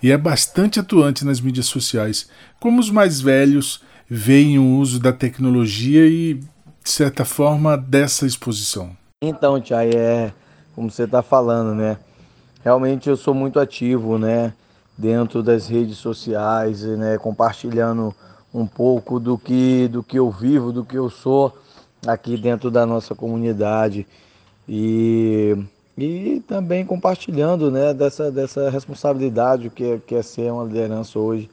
E 0.00 0.12
é 0.12 0.16
bastante 0.16 0.78
atuante 0.78 1.24
nas 1.24 1.40
mídias 1.40 1.66
sociais. 1.66 2.28
Como 2.60 2.78
os 2.78 2.88
mais 2.88 3.20
velhos 3.20 3.82
veem 4.08 4.58
o 4.58 4.76
uso 4.76 5.00
da 5.00 5.12
tecnologia 5.12 6.06
e, 6.06 6.34
de 6.34 6.90
certa 6.90 7.24
forma, 7.24 7.76
dessa 7.76 8.24
exposição? 8.24 8.96
Então, 9.20 9.60
Tchai, 9.60 9.90
é 9.90 10.32
como 10.72 10.88
você 10.88 11.02
está 11.02 11.20
falando, 11.20 11.74
né? 11.74 11.98
Realmente 12.62 13.08
eu 13.08 13.16
sou 13.16 13.34
muito 13.34 13.58
ativo, 13.58 14.16
né? 14.16 14.52
Dentro 14.96 15.42
das 15.42 15.66
redes 15.66 15.98
sociais, 15.98 16.82
né? 16.82 17.18
Compartilhando 17.18 18.14
um 18.52 18.66
pouco 18.66 19.20
do 19.20 19.36
que, 19.36 19.88
do 19.88 20.02
que 20.02 20.18
eu 20.18 20.30
vivo, 20.30 20.72
do 20.72 20.84
que 20.84 20.96
eu 20.96 21.10
sou 21.10 21.56
aqui 22.06 22.36
dentro 22.36 22.70
da 22.70 22.86
nossa 22.86 23.14
comunidade 23.14 24.06
e, 24.68 25.56
e 25.96 26.42
também 26.46 26.84
compartilhando 26.84 27.70
né, 27.70 27.92
dessa, 27.92 28.30
dessa 28.30 28.70
responsabilidade 28.70 29.70
que 29.70 29.84
é, 29.84 29.98
que 29.98 30.14
é 30.14 30.22
ser 30.22 30.52
uma 30.52 30.64
liderança 30.64 31.18
hoje 31.18 31.50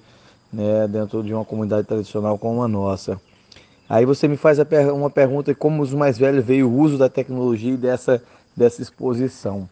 né, 0.51 0.87
dentro 0.87 1.23
de 1.23 1.33
uma 1.33 1.43
comunidade 1.43 1.87
tradicional 1.87 2.37
como 2.37 2.63
a 2.63 2.67
nossa. 2.67 3.19
Aí 3.87 4.05
você 4.05 4.27
me 4.27 4.37
faz 4.37 4.57
uma 4.93 5.09
pergunta 5.09 5.53
como 5.53 5.83
os 5.83 5.93
mais 5.93 6.17
velhos 6.17 6.43
veio 6.43 6.67
o 6.67 6.79
uso 6.79 6.97
da 6.97 7.09
tecnologia 7.09 7.73
e 7.73 7.77
dessa, 7.77 8.21
dessa 8.55 8.81
exposição. 8.81 9.69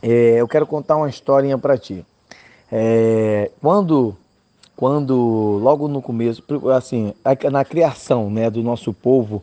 É, 0.00 0.40
eu 0.40 0.46
quero 0.46 0.66
contar 0.66 0.96
uma 0.96 1.08
historinha 1.08 1.58
para 1.58 1.76
ti. 1.76 2.04
É, 2.70 3.50
quando 3.60 4.16
quando 4.82 5.60
logo 5.62 5.86
no 5.86 6.02
começo, 6.02 6.42
assim, 6.74 7.14
na 7.52 7.64
criação 7.64 8.28
né, 8.28 8.50
do 8.50 8.64
nosso 8.64 8.92
povo, 8.92 9.40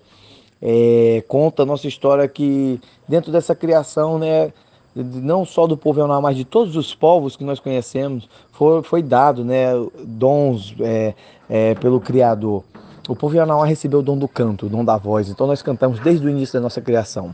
é, 0.61 1.23
conta 1.29 1.63
a 1.63 1.65
nossa 1.65 1.87
história 1.87 2.27
que 2.27 2.77
dentro 3.07 3.31
dessa 3.31 3.55
criação, 3.55 4.19
né, 4.19 4.51
não 4.93 5.45
só 5.45 5.65
do 5.65 5.77
povo 5.77 6.01
Elnar, 6.01 6.21
mas 6.21 6.35
de 6.35 6.43
todos 6.43 6.75
os 6.75 6.93
povos 6.93 7.37
que 7.37 7.45
nós 7.45 7.57
conhecemos, 7.57 8.27
foi, 8.51 8.83
foi 8.83 9.01
dado 9.01 9.45
né, 9.45 9.69
dons 10.03 10.75
é, 10.81 11.13
é, 11.49 11.73
pelo 11.75 12.01
Criador. 12.01 12.65
O 13.07 13.15
povo 13.15 13.37
Elnar 13.37 13.61
recebeu 13.61 13.99
o 13.99 14.03
dom 14.03 14.17
do 14.17 14.27
canto, 14.27 14.65
o 14.65 14.69
dom 14.69 14.83
da 14.83 14.97
voz, 14.97 15.29
então 15.29 15.47
nós 15.47 15.61
cantamos 15.61 16.01
desde 16.01 16.27
o 16.27 16.29
início 16.29 16.55
da 16.55 16.59
nossa 16.59 16.81
criação. 16.81 17.33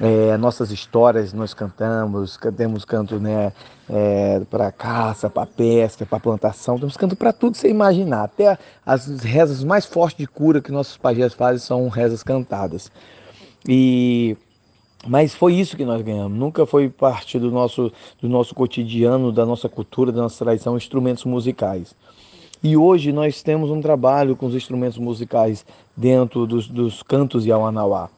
É, 0.00 0.36
nossas 0.36 0.72
histórias 0.72 1.32
nós 1.32 1.54
cantamos, 1.54 2.36
temos 2.56 2.84
canto 2.84 3.20
né, 3.20 3.52
é, 3.88 4.40
para 4.50 4.72
caça, 4.72 5.30
para 5.30 5.46
pesca, 5.46 6.04
para 6.04 6.18
plantação, 6.18 6.78
temos 6.78 6.96
canto 6.96 7.14
para 7.14 7.32
tudo 7.32 7.52
que 7.52 7.58
você 7.58 7.68
imaginar. 7.68 8.24
Até 8.24 8.58
as 8.84 9.06
rezas 9.22 9.62
mais 9.62 9.86
fortes 9.86 10.18
de 10.18 10.26
cura 10.26 10.60
que 10.60 10.72
nossos 10.72 10.96
pajés 10.96 11.32
fazem 11.32 11.60
são 11.60 11.88
rezas 11.88 12.22
cantadas. 12.22 12.90
E 13.68 14.36
mas 15.06 15.34
foi 15.34 15.54
isso 15.54 15.76
que 15.76 15.84
nós 15.84 16.00
ganhamos. 16.02 16.36
Nunca 16.36 16.64
foi 16.64 16.88
parte 16.88 17.38
do 17.38 17.50
nosso, 17.50 17.92
do 18.20 18.28
nosso 18.28 18.54
cotidiano, 18.54 19.30
da 19.30 19.44
nossa 19.44 19.68
cultura, 19.68 20.10
da 20.10 20.22
nossa 20.22 20.42
tradição, 20.42 20.76
instrumentos 20.76 21.24
musicais. 21.24 21.94
E 22.62 22.76
hoje 22.76 23.12
nós 23.12 23.42
temos 23.42 23.70
um 23.70 23.82
trabalho 23.82 24.34
com 24.34 24.46
os 24.46 24.54
instrumentos 24.54 24.96
musicais 24.96 25.66
dentro 25.94 26.46
dos, 26.46 26.66
dos 26.66 27.02
cantos 27.02 27.44
de 27.44 27.52
Awanauá. 27.52 28.08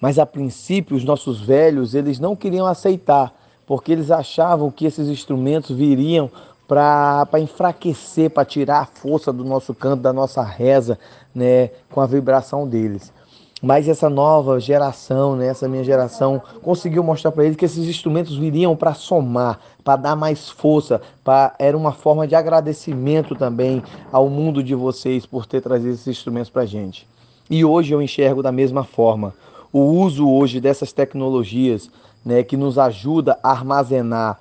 Mas 0.00 0.18
a 0.18 0.26
princípio 0.26 0.96
os 0.96 1.04
nossos 1.04 1.40
velhos, 1.40 1.94
eles 1.94 2.18
não 2.18 2.36
queriam 2.36 2.66
aceitar, 2.66 3.32
porque 3.66 3.92
eles 3.92 4.10
achavam 4.10 4.70
que 4.70 4.86
esses 4.86 5.08
instrumentos 5.08 5.74
viriam 5.76 6.30
para 6.68 7.40
enfraquecer, 7.40 8.30
para 8.30 8.44
tirar 8.44 8.80
a 8.80 8.86
força 8.86 9.32
do 9.32 9.42
nosso 9.42 9.74
canto, 9.74 10.02
da 10.02 10.12
nossa 10.12 10.42
reza, 10.42 10.98
né, 11.34 11.70
com 11.90 12.00
a 12.00 12.06
vibração 12.06 12.68
deles. 12.68 13.12
Mas 13.60 13.88
essa 13.88 14.08
nova 14.08 14.60
geração, 14.60 15.34
né, 15.34 15.48
essa 15.48 15.66
minha 15.66 15.82
geração, 15.82 16.40
conseguiu 16.62 17.02
mostrar 17.02 17.32
para 17.32 17.44
eles 17.44 17.56
que 17.56 17.64
esses 17.64 17.88
instrumentos 17.88 18.36
viriam 18.36 18.76
para 18.76 18.94
somar, 18.94 19.58
para 19.82 19.96
dar 19.96 20.14
mais 20.14 20.48
força, 20.48 21.00
pra, 21.24 21.54
era 21.58 21.76
uma 21.76 21.92
forma 21.92 22.28
de 22.28 22.36
agradecimento 22.36 23.34
também 23.34 23.82
ao 24.12 24.28
mundo 24.28 24.62
de 24.62 24.74
vocês 24.74 25.26
por 25.26 25.44
ter 25.44 25.60
trazido 25.60 25.94
esses 25.94 26.06
instrumentos 26.06 26.50
para 26.50 26.62
a 26.62 26.66
gente. 26.66 27.08
E 27.50 27.64
hoje 27.64 27.92
eu 27.92 28.02
enxergo 28.02 28.42
da 28.42 28.52
mesma 28.52 28.84
forma 28.84 29.34
o 29.72 29.80
uso 29.80 30.28
hoje 30.28 30.60
dessas 30.60 30.92
tecnologias 30.92 31.90
né, 32.24 32.42
que 32.42 32.56
nos 32.56 32.78
ajuda 32.78 33.38
a 33.42 33.50
armazenar 33.50 34.40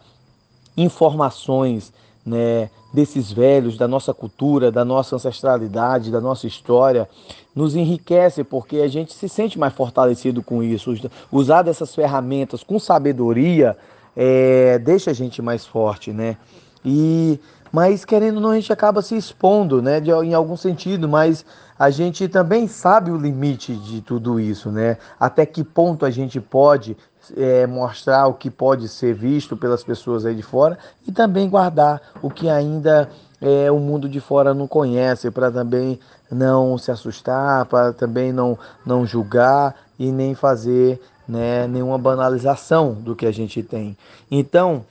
informações 0.75 1.91
né, 2.25 2.69
desses 2.93 3.31
velhos, 3.31 3.77
da 3.77 3.87
nossa 3.87 4.13
cultura, 4.13 4.71
da 4.71 4.83
nossa 4.83 5.15
ancestralidade, 5.15 6.11
da 6.11 6.21
nossa 6.21 6.47
história, 6.47 7.07
nos 7.55 7.75
enriquece, 7.75 8.43
porque 8.43 8.77
a 8.77 8.87
gente 8.87 9.13
se 9.13 9.27
sente 9.29 9.57
mais 9.57 9.73
fortalecido 9.73 10.43
com 10.43 10.61
isso. 10.61 10.93
Usar 11.31 11.61
dessas 11.61 11.93
ferramentas 11.93 12.63
com 12.63 12.79
sabedoria 12.79 13.77
é, 14.15 14.79
deixa 14.79 15.11
a 15.11 15.13
gente 15.13 15.41
mais 15.41 15.65
forte, 15.65 16.11
né? 16.11 16.37
E 16.83 17.39
mas 17.71 18.05
querendo 18.05 18.35
ou 18.35 18.41
não 18.41 18.51
a 18.51 18.55
gente 18.55 18.71
acaba 18.71 19.01
se 19.01 19.15
expondo, 19.15 19.81
né, 19.81 19.99
de, 19.99 20.09
em 20.09 20.33
algum 20.33 20.55
sentido, 20.55 21.07
mas 21.07 21.45
a 21.77 21.89
gente 21.89 22.27
também 22.27 22.67
sabe 22.67 23.11
o 23.11 23.17
limite 23.17 23.75
de 23.75 24.01
tudo 24.01 24.39
isso, 24.39 24.71
né? 24.71 24.97
Até 25.19 25.45
que 25.45 25.63
ponto 25.63 26.05
a 26.05 26.09
gente 26.09 26.39
pode 26.39 26.97
é, 27.35 27.67
mostrar 27.67 28.27
o 28.27 28.33
que 28.33 28.49
pode 28.49 28.87
ser 28.87 29.13
visto 29.13 29.55
pelas 29.55 29.83
pessoas 29.83 30.25
aí 30.25 30.33
de 30.33 30.43
fora 30.43 30.77
e 31.07 31.11
também 31.11 31.49
guardar 31.49 32.01
o 32.21 32.29
que 32.29 32.49
ainda 32.49 33.09
é, 33.41 33.71
o 33.71 33.79
mundo 33.79 34.09
de 34.09 34.19
fora 34.19 34.53
não 34.53 34.67
conhece, 34.67 35.29
para 35.29 35.51
também 35.51 35.99
não 36.31 36.77
se 36.77 36.91
assustar, 36.91 37.65
para 37.65 37.93
também 37.93 38.31
não, 38.31 38.57
não 38.85 39.05
julgar 39.05 39.75
e 39.99 40.11
nem 40.11 40.33
fazer 40.33 40.99
né, 41.27 41.67
nenhuma 41.67 41.97
banalização 41.97 42.93
do 42.93 43.15
que 43.15 43.25
a 43.25 43.31
gente 43.31 43.61
tem. 43.61 43.97
Então, 44.31 44.85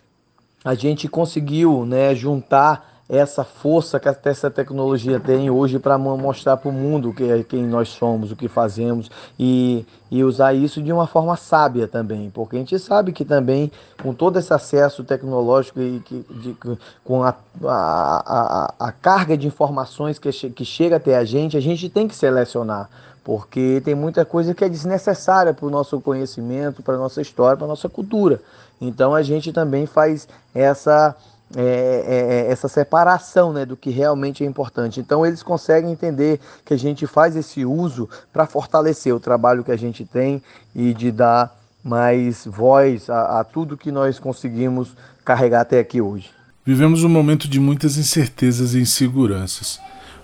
a 0.64 0.75
gente 0.75 1.09
conseguiu 1.09 1.85
né, 1.85 2.14
juntar 2.14 2.95
essa 3.08 3.44
força 3.44 4.00
que 4.00 4.08
essa 4.28 4.50
tecnologia 4.50 5.20
tem 5.20 5.48
hoje 5.48 5.78
para 5.78 5.96
mostrar 5.96 6.56
para 6.56 6.68
o 6.68 6.72
mundo 6.72 7.12
que, 7.12 7.22
é 7.22 7.42
quem 7.44 7.64
nós 7.64 7.88
somos, 7.90 8.32
o 8.32 8.36
que 8.36 8.48
fazemos 8.48 9.08
e, 9.38 9.86
e 10.10 10.25
usar 10.25 10.54
isso 10.54 10.82
de 10.82 10.92
uma 10.92 11.06
forma 11.06 11.36
sábia 11.36 11.86
também, 11.86 12.30
porque 12.30 12.56
a 12.56 12.58
gente 12.58 12.76
sabe 12.80 13.12
que 13.12 13.25
também 13.25 13.70
com 14.02 14.12
todo 14.12 14.40
esse 14.40 14.52
acesso 14.52 15.04
tecnológico 15.04 15.80
e 15.80 16.00
que, 16.00 16.26
de, 16.30 16.56
com 17.04 17.22
a, 17.22 17.34
a, 17.64 17.66
a, 17.68 18.75
a, 18.88 18.92
carga 18.92 19.36
de 19.36 19.46
informações 19.46 20.18
que, 20.18 20.30
que 20.50 20.64
chega 20.64 20.96
até 20.96 21.16
a 21.16 21.25
gente, 21.25 21.56
a 21.56 21.60
gente 21.60 21.88
tem 21.88 22.08
que 22.08 22.16
selecionar, 22.16 22.90
porque 23.22 23.80
tem 23.84 23.94
muita 23.94 24.25
coisa 24.25 24.52
que 24.52 24.64
é 24.64 24.68
desnecessária 24.68 25.54
para 25.54 25.66
o 25.66 25.70
nosso 25.70 26.00
conhecimento, 26.00 26.82
para 26.82 26.94
a 26.94 26.98
nossa 26.98 27.20
história, 27.20 27.56
para 27.56 27.66
a 27.66 27.68
nossa 27.68 27.88
cultura. 27.88 28.40
Então 28.80 29.14
a 29.14 29.22
gente 29.22 29.52
também 29.52 29.86
faz 29.86 30.28
essa 30.52 31.14
é, 31.54 31.60
é, 31.60 32.48
é, 32.48 32.50
essa 32.50 32.66
separação 32.66 33.52
né, 33.52 33.64
do 33.64 33.76
que 33.76 33.90
realmente 33.90 34.42
é 34.42 34.46
importante. 34.46 34.98
Então 34.98 35.24
eles 35.24 35.42
conseguem 35.42 35.92
entender 35.92 36.40
que 36.64 36.74
a 36.74 36.76
gente 36.76 37.06
faz 37.06 37.36
esse 37.36 37.64
uso 37.64 38.08
para 38.32 38.46
fortalecer 38.46 39.14
o 39.14 39.20
trabalho 39.20 39.62
que 39.62 39.70
a 39.70 39.76
gente 39.76 40.04
tem 40.04 40.42
e 40.74 40.92
de 40.92 41.12
dar 41.12 41.56
mais 41.84 42.44
voz 42.44 43.08
a, 43.08 43.40
a 43.40 43.44
tudo 43.44 43.76
que 43.76 43.92
nós 43.92 44.18
conseguimos 44.18 44.96
carregar 45.24 45.60
até 45.60 45.78
aqui 45.78 46.00
hoje. 46.00 46.30
Vivemos 46.64 47.04
um 47.04 47.08
momento 47.08 47.46
de 47.46 47.60
muitas 47.60 47.96
incertezas 47.96 48.74
e 48.74 48.80
inseguranças. 48.80 49.78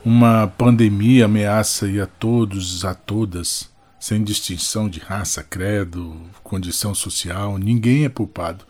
Uma 0.04 0.48
pandemia 0.58 1.26
ameaça 1.26 1.86
e 1.86 2.00
a 2.00 2.06
todos, 2.06 2.84
a 2.84 2.94
todas, 2.94 3.70
sem 4.00 4.24
distinção 4.24 4.88
de 4.88 4.98
raça, 4.98 5.44
credo, 5.44 6.20
condição 6.42 6.92
social, 6.92 7.56
ninguém 7.58 8.04
é 8.04 8.08
culpado. 8.08 8.64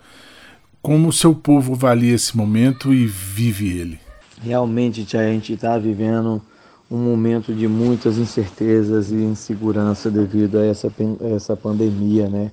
Como 0.83 1.11
o 1.11 1.13
seu 1.13 1.33
povo 1.33 1.75
avalia 1.75 2.13
esse 2.13 2.37
momento 2.37 2.93
e 2.93 3.07
vive 3.07 3.79
ele? 3.79 4.01
Realmente, 4.41 5.17
a 5.17 5.31
gente 5.31 5.53
está 5.53 5.79
vivendo 5.79 6.43
um 6.91 6.99
momento 6.99 7.55
de 7.55 7.69
muitas 7.69 8.19
incertezas 8.19 9.13
e 9.13 9.15
insegurança 9.15 10.11
devido 10.11 10.59
a 10.59 10.67
essa, 10.67 10.93
essa 11.37 11.57
pandemia, 11.57 12.29
né? 12.29 12.51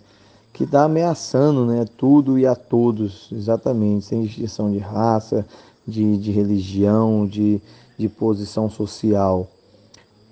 Que 0.54 0.64
está 0.64 0.84
ameaçando 0.84 1.66
né, 1.66 1.86
tudo 1.98 2.38
e 2.38 2.46
a 2.46 2.54
todos, 2.54 3.30
exatamente, 3.32 4.06
sem 4.06 4.22
distinção 4.22 4.72
de 4.72 4.78
raça, 4.78 5.44
de, 5.88 6.16
de 6.18 6.30
religião, 6.30 7.26
de, 7.26 7.60
de 7.98 8.08
posição 8.08 8.70
social, 8.70 9.50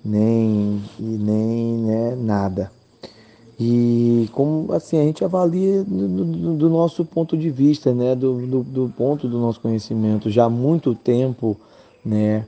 nem, 0.04 0.80
e 1.00 1.02
nem 1.02 1.78
né, 1.78 2.14
nada. 2.14 2.70
E 3.58 4.28
como 4.32 4.72
assim 4.72 4.98
a 4.98 5.02
gente 5.02 5.24
avalia 5.24 5.82
do, 5.82 6.06
do, 6.06 6.54
do 6.54 6.70
nosso 6.70 7.04
ponto 7.04 7.36
de 7.36 7.50
vista, 7.50 7.92
né, 7.92 8.14
do, 8.14 8.46
do, 8.46 8.62
do, 8.62 8.94
ponto 8.96 9.26
do 9.26 9.38
nosso 9.38 9.60
conhecimento, 9.60 10.30
já 10.30 10.44
há 10.44 10.50
muito 10.50 10.94
tempo, 10.94 11.56
né, 12.04 12.46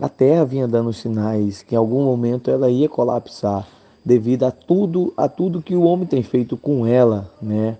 a 0.00 0.08
Terra 0.08 0.44
vinha 0.44 0.66
dando 0.66 0.92
sinais 0.92 1.62
que 1.62 1.76
em 1.76 1.78
algum 1.78 2.04
momento 2.04 2.50
ela 2.50 2.68
ia 2.68 2.88
colapsar 2.88 3.66
devido 4.04 4.42
a 4.42 4.50
tudo, 4.50 5.12
a 5.16 5.28
tudo 5.28 5.62
que 5.62 5.76
o 5.76 5.82
homem 5.82 6.06
tem 6.06 6.22
feito 6.22 6.56
com 6.56 6.86
ela, 6.86 7.30
né? 7.40 7.76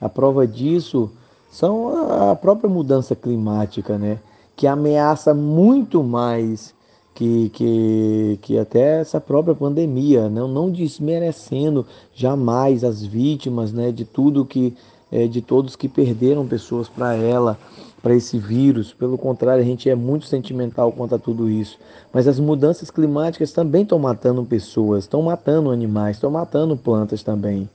A 0.00 0.08
prova 0.08 0.46
disso 0.46 1.10
são 1.50 2.30
a 2.30 2.34
própria 2.34 2.68
mudança 2.68 3.14
climática, 3.14 3.96
né, 3.96 4.18
que 4.56 4.66
ameaça 4.66 5.32
muito 5.32 6.02
mais 6.02 6.74
que, 7.14 7.50
que, 7.50 8.38
que 8.42 8.58
até 8.58 9.00
essa 9.00 9.20
própria 9.20 9.54
pandemia, 9.54 10.28
não, 10.28 10.48
não 10.48 10.70
desmerecendo 10.70 11.86
jamais 12.14 12.84
as 12.84 13.02
vítimas 13.02 13.72
né, 13.72 13.92
de 13.92 14.04
tudo 14.04 14.44
que, 14.44 14.74
é, 15.10 15.26
de 15.26 15.42
todos 15.42 15.76
que 15.76 15.88
perderam 15.88 16.46
pessoas 16.46 16.88
para 16.88 17.14
ela, 17.14 17.58
para 18.02 18.14
esse 18.14 18.38
vírus. 18.38 18.92
Pelo 18.92 19.18
contrário, 19.18 19.62
a 19.62 19.66
gente 19.66 19.88
é 19.88 19.94
muito 19.94 20.26
sentimental 20.26 20.90
quanto 20.90 21.14
a 21.14 21.18
tudo 21.18 21.48
isso. 21.48 21.78
Mas 22.12 22.26
as 22.26 22.40
mudanças 22.40 22.90
climáticas 22.90 23.52
também 23.52 23.82
estão 23.82 23.98
matando 23.98 24.44
pessoas, 24.44 25.04
estão 25.04 25.22
matando 25.22 25.70
animais, 25.70 26.16
estão 26.16 26.30
matando 26.30 26.76
plantas 26.76 27.22
também. 27.22 27.68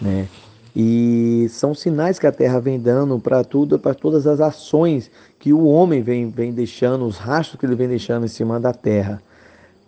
Né? 0.00 0.28
E 0.74 1.46
são 1.50 1.74
sinais 1.74 2.18
que 2.18 2.26
a 2.26 2.32
Terra 2.32 2.60
vem 2.60 2.78
dando 2.78 3.18
para 3.18 3.42
tudo, 3.42 3.78
para 3.78 3.94
todas 3.94 4.26
as 4.26 4.40
ações 4.40 5.10
que 5.38 5.52
o 5.52 5.64
homem 5.64 6.02
vem, 6.02 6.30
vem 6.30 6.52
deixando, 6.52 7.04
os 7.04 7.16
rastros 7.16 7.58
que 7.58 7.66
ele 7.66 7.74
vem 7.74 7.88
deixando 7.88 8.24
em 8.24 8.28
cima 8.28 8.60
da 8.60 8.72
Terra. 8.72 9.20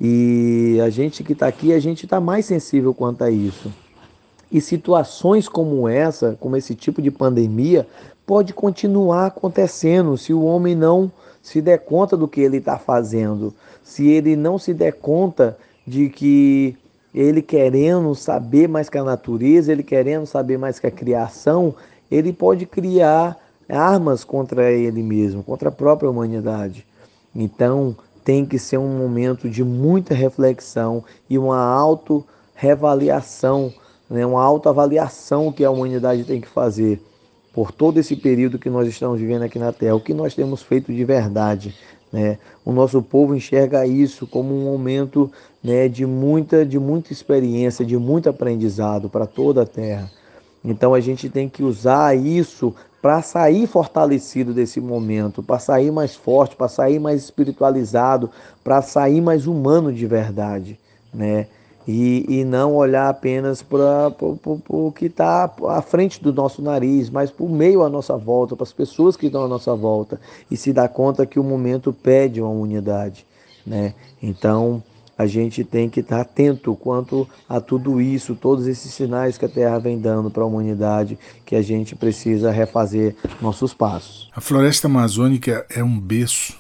E 0.01 0.81
a 0.85 0.91
gente 0.91 1.23
que 1.23 1.33
está 1.33 1.47
aqui, 1.47 1.73
a 1.73 1.79
gente 1.79 2.05
está 2.05 2.21
mais 2.21 2.47
sensível 2.47 2.93
quanto 2.93 3.23
a 3.23 3.31
isso. 3.31 3.73
E 4.51 4.61
situações 4.61 5.49
como 5.49 5.89
essa, 5.89 6.37
como 6.41 6.57
esse 6.57 6.75
tipo 6.75 7.01
de 7.01 7.11
pandemia, 7.11 7.87
pode 8.27 8.53
continuar 8.53 9.27
acontecendo 9.27 10.17
se 10.17 10.33
o 10.33 10.43
homem 10.43 10.75
não 10.75 11.11
se 11.41 11.61
der 11.61 11.79
conta 11.79 12.17
do 12.17 12.29
que 12.29 12.41
ele 12.41 12.59
está 12.59 12.79
fazendo, 12.79 13.55
se 13.83 14.09
ele 14.09 14.37
não 14.37 14.59
se 14.59 14.75
der 14.75 14.93
conta 14.93 15.57
de 15.87 16.09
que 16.09 16.77
ele 17.15 17.43
querendo 17.43 18.15
saber 18.15 18.69
mais 18.69 18.89
que 18.89 18.97
a 18.99 19.05
natureza, 19.05 19.73
ele 19.73 19.83
querendo 19.83 20.27
saber 20.27 20.59
mais 20.59 20.79
que 20.79 20.87
a 20.87 20.91
criação, 20.91 21.75
ele 22.11 22.33
pode 22.33 22.65
criar 22.67 23.37
armas 23.69 24.25
contra 24.25 24.71
ele 24.71 25.03
mesmo, 25.03 25.43
contra 25.43 25.69
a 25.69 25.73
própria 25.73 26.11
humanidade. 26.11 26.87
Então, 27.35 27.97
tem 28.25 28.47
que 28.47 28.59
ser 28.59 28.79
um 28.79 28.97
momento 28.97 29.49
de 29.49 29.65
muita 29.65 30.15
reflexão 30.15 31.05
e 31.29 31.39
uma 31.39 31.59
auto-revaliação, 31.59 33.73
né? 34.09 34.25
uma 34.25 34.43
autoavaliação 34.43 35.53
que 35.53 35.65
a 35.65 35.71
humanidade 35.71 36.25
tem 36.25 36.41
que 36.41 36.49
fazer 36.49 37.03
por 37.53 37.71
todo 37.71 37.99
esse 37.99 38.17
período 38.17 38.59
que 38.59 38.71
nós 38.71 38.89
estamos 38.89 39.21
vivendo 39.21 39.43
aqui 39.43 39.59
na 39.59 39.73
Terra, 39.73 39.95
o 39.95 40.01
que 40.01 40.15
nós 40.15 40.35
temos 40.35 40.63
feito 40.63 40.93
de 40.93 41.05
verdade. 41.05 41.75
Né? 42.13 42.39
O 42.65 42.73
nosso 42.73 43.01
povo 43.01 43.35
enxerga 43.35 43.87
isso 43.87 44.27
como 44.27 44.55
um 44.55 44.65
momento 44.65 45.33
né, 45.65 45.89
de, 45.89 46.05
muita, 46.05 46.65
de 46.65 46.79
muita 46.79 47.13
experiência, 47.13 47.85
de 47.85 47.97
muito 47.97 48.29
aprendizado 48.29 49.09
para 49.09 49.27
toda 49.27 49.63
a 49.63 49.67
terra. 49.67 50.11
Então 50.65 50.95
a 50.95 51.01
gente 51.01 51.29
tem 51.29 51.49
que 51.49 51.63
usar 51.63 52.17
isso 52.17 52.75
para 53.01 53.21
sair 53.21 53.67
fortalecido 53.67 54.55
desse 54.55 54.81
momento, 54.81 55.43
para 55.43 55.59
sair 55.59 55.91
mais 55.91 56.15
forte, 56.15 56.55
para 56.55 56.69
sair 56.69 57.01
mais 57.01 57.25
espiritualizado, 57.25 58.31
para 58.63 58.81
sair 58.81 59.21
mais 59.21 59.49
humano 59.49 59.93
de 59.93 60.07
verdade, 60.07 60.79
né? 61.13 61.49
E, 61.87 62.25
e 62.29 62.45
não 62.45 62.75
olhar 62.75 63.09
apenas 63.09 63.61
para 63.61 64.15
o 64.69 64.93
que 64.93 65.07
está 65.07 65.51
à 65.69 65.83
frente 65.83 66.23
do 66.23 66.33
nosso 66.33 66.63
nariz, 66.63 67.11
mas 67.11 67.31
para 67.31 67.45
o 67.45 67.49
meio 67.49 67.83
à 67.83 67.89
nossa 67.89 68.17
volta, 68.17 68.55
para 68.55 68.65
as 68.65 68.73
pessoas 68.73 69.17
que 69.17 69.27
estão 69.27 69.45
à 69.45 69.49
nossa 69.49 69.75
volta, 69.75 70.21
e 70.51 70.57
se 70.57 70.73
dar 70.73 70.89
conta 70.89 71.27
que 71.27 71.41
o 71.41 71.45
momento 71.45 71.93
pede 71.93 72.41
uma 72.41 72.51
unidade. 72.51 73.27
Né? 73.67 73.95
Então, 74.23 74.83
a 75.17 75.27
gente 75.27 75.63
tem 75.63 75.89
que 75.89 76.01
estar 76.01 76.21
atento 76.21 76.75
quanto 76.75 77.29
a 77.49 77.61
tudo 77.61 78.01
isso, 78.01 78.35
todos 78.35 78.67
esses 78.67 78.93
sinais 78.93 79.37
que 79.37 79.45
a 79.45 79.49
Terra 79.49 79.79
vem 79.79 79.99
dando 79.99 80.31
para 80.31 80.43
a 80.43 80.47
humanidade, 80.47 81.19
que 81.45 81.55
a 81.55 81.63
gente 81.63 81.95
precisa 81.95 82.51
refazer 82.51 83.15
nossos 83.41 83.75
passos. 83.75 84.31
A 84.35 84.41
floresta 84.41 84.87
amazônica 84.87 85.67
é 85.71 85.83
um 85.83 85.99
berço 85.99 86.59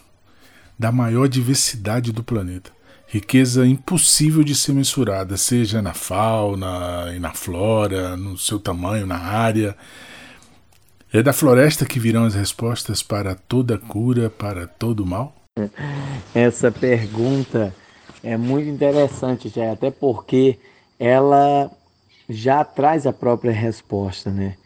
da 0.79 0.93
maior 0.93 1.29
diversidade 1.29 2.13
do 2.13 2.23
planeta. 2.23 2.71
Riqueza 3.13 3.67
impossível 3.67 4.43
de 4.43 4.55
ser 4.55 4.73
mensurada, 4.73 5.37
seja 5.37 5.83
na 5.83 5.93
fauna 5.93 7.13
e 7.15 7.19
na 7.19 7.35
flora, 7.35 8.17
no 8.17 8.39
seu 8.39 8.59
tamanho, 8.59 9.07
na 9.07 9.19
área. 9.19 9.77
É 11.13 11.23
da 11.23 11.35
floresta 11.35 11.85
que 11.85 12.01
virão 12.01 12.25
as 12.25 12.35
respostas 12.35 13.03
para 13.03 13.35
toda 13.35 13.77
cura, 13.77 14.31
para 14.31 14.67
todo 14.67 15.05
mal? 15.05 15.35
Essa 16.35 16.73
pergunta 16.73 17.75
é 18.25 18.35
muito 18.39 18.71
interessante, 18.71 19.51
já, 19.51 19.73
até 19.73 19.91
porque 19.91 20.59
ela 20.99 21.71
já 22.31 22.65
traz 22.65 23.07
a 23.07 23.13
própria 23.13 23.53
resposta, 23.53 24.31
né? 24.31 24.57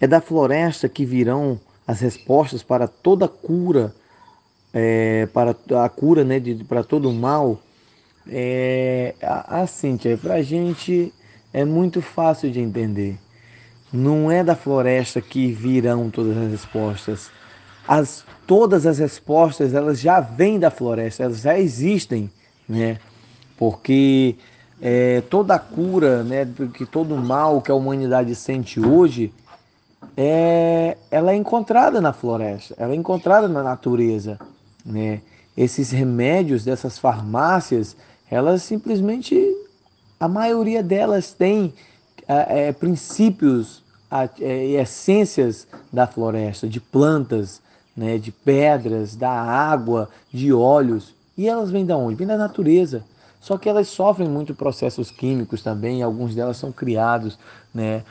É 0.00 0.06
da 0.06 0.20
floresta 0.20 0.88
que 0.88 1.04
virão 1.04 1.58
as 1.84 1.98
respostas 2.02 2.62
para 2.62 2.86
toda 2.86 3.26
cura, 3.26 3.92
é, 4.72 5.26
para 5.26 5.56
a 5.84 5.88
cura, 5.88 6.22
né, 6.22 6.38
de, 6.38 6.54
para 6.62 6.84
todo 6.84 7.12
mal. 7.12 7.60
É, 8.28 9.14
assim, 9.20 9.98
para 10.20 10.34
a 10.34 10.42
gente 10.42 11.12
é 11.52 11.64
muito 11.64 12.02
fácil 12.02 12.50
de 12.50 12.60
entender. 12.60 13.18
Não 13.92 14.30
é 14.30 14.42
da 14.42 14.54
floresta 14.54 15.20
que 15.20 15.52
virão 15.52 16.10
todas 16.10 16.36
as 16.36 16.50
respostas. 16.50 17.30
As, 17.86 18.24
todas 18.46 18.84
as 18.84 18.98
respostas 18.98 19.72
elas 19.72 20.00
já 20.00 20.20
vêm 20.20 20.58
da 20.58 20.70
floresta, 20.70 21.22
elas 21.22 21.40
já 21.40 21.58
existem, 21.58 22.30
né? 22.68 22.98
Porque 23.56 24.36
é, 24.82 25.22
toda 25.22 25.54
a 25.54 25.58
cura, 25.58 26.22
né, 26.22 26.46
que 26.74 26.84
todo 26.84 27.14
o 27.14 27.18
mal 27.18 27.62
que 27.62 27.70
a 27.70 27.74
humanidade 27.74 28.34
sente 28.34 28.80
hoje, 28.80 29.32
é, 30.16 30.96
ela 31.10 31.32
é 31.32 31.36
encontrada 31.36 32.00
na 32.00 32.12
floresta, 32.12 32.74
ela 32.76 32.92
é 32.92 32.96
encontrada 32.96 33.48
na 33.48 33.62
natureza, 33.62 34.38
né? 34.84 35.20
Esses 35.56 35.90
remédios 35.90 36.64
dessas 36.64 36.98
farmácias, 36.98 37.96
elas 38.30 38.62
simplesmente, 38.62 39.36
a 40.18 40.28
maioria 40.28 40.82
delas 40.82 41.32
tem 41.32 41.72
é, 42.26 42.72
princípios 42.72 43.82
é, 44.40 44.66
e 44.66 44.76
essências 44.76 45.66
da 45.92 46.06
floresta, 46.06 46.68
de 46.68 46.80
plantas, 46.80 47.60
né, 47.96 48.18
de 48.18 48.30
pedras, 48.30 49.16
da 49.16 49.30
água, 49.30 50.08
de 50.32 50.52
óleos. 50.52 51.14
E 51.36 51.48
elas 51.48 51.70
vêm 51.70 51.86
da 51.86 51.96
onde? 51.96 52.16
Vêm 52.16 52.26
da 52.26 52.36
natureza. 52.36 53.02
Só 53.40 53.56
que 53.56 53.68
elas 53.68 53.88
sofrem 53.88 54.28
muito 54.28 54.54
processos 54.54 55.10
químicos 55.10 55.62
também, 55.62 56.02
alguns 56.02 56.34
delas 56.34 56.56
são 56.56 56.72
criados, 56.72 57.38
né, 57.72 58.02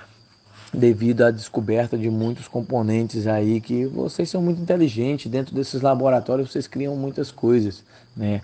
devido 0.74 1.24
à 1.24 1.32
descoberta 1.32 1.98
de 1.98 2.10
muitos 2.10 2.48
componentes 2.48 3.28
aí 3.28 3.60
que 3.60 3.86
vocês 3.86 4.30
são 4.30 4.42
muito 4.42 4.62
inteligentes, 4.62 5.30
dentro 5.30 5.54
desses 5.54 5.82
laboratórios 5.82 6.52
vocês 6.52 6.68
criam 6.68 6.96
muitas 6.96 7.32
coisas, 7.32 7.84
né? 8.16 8.42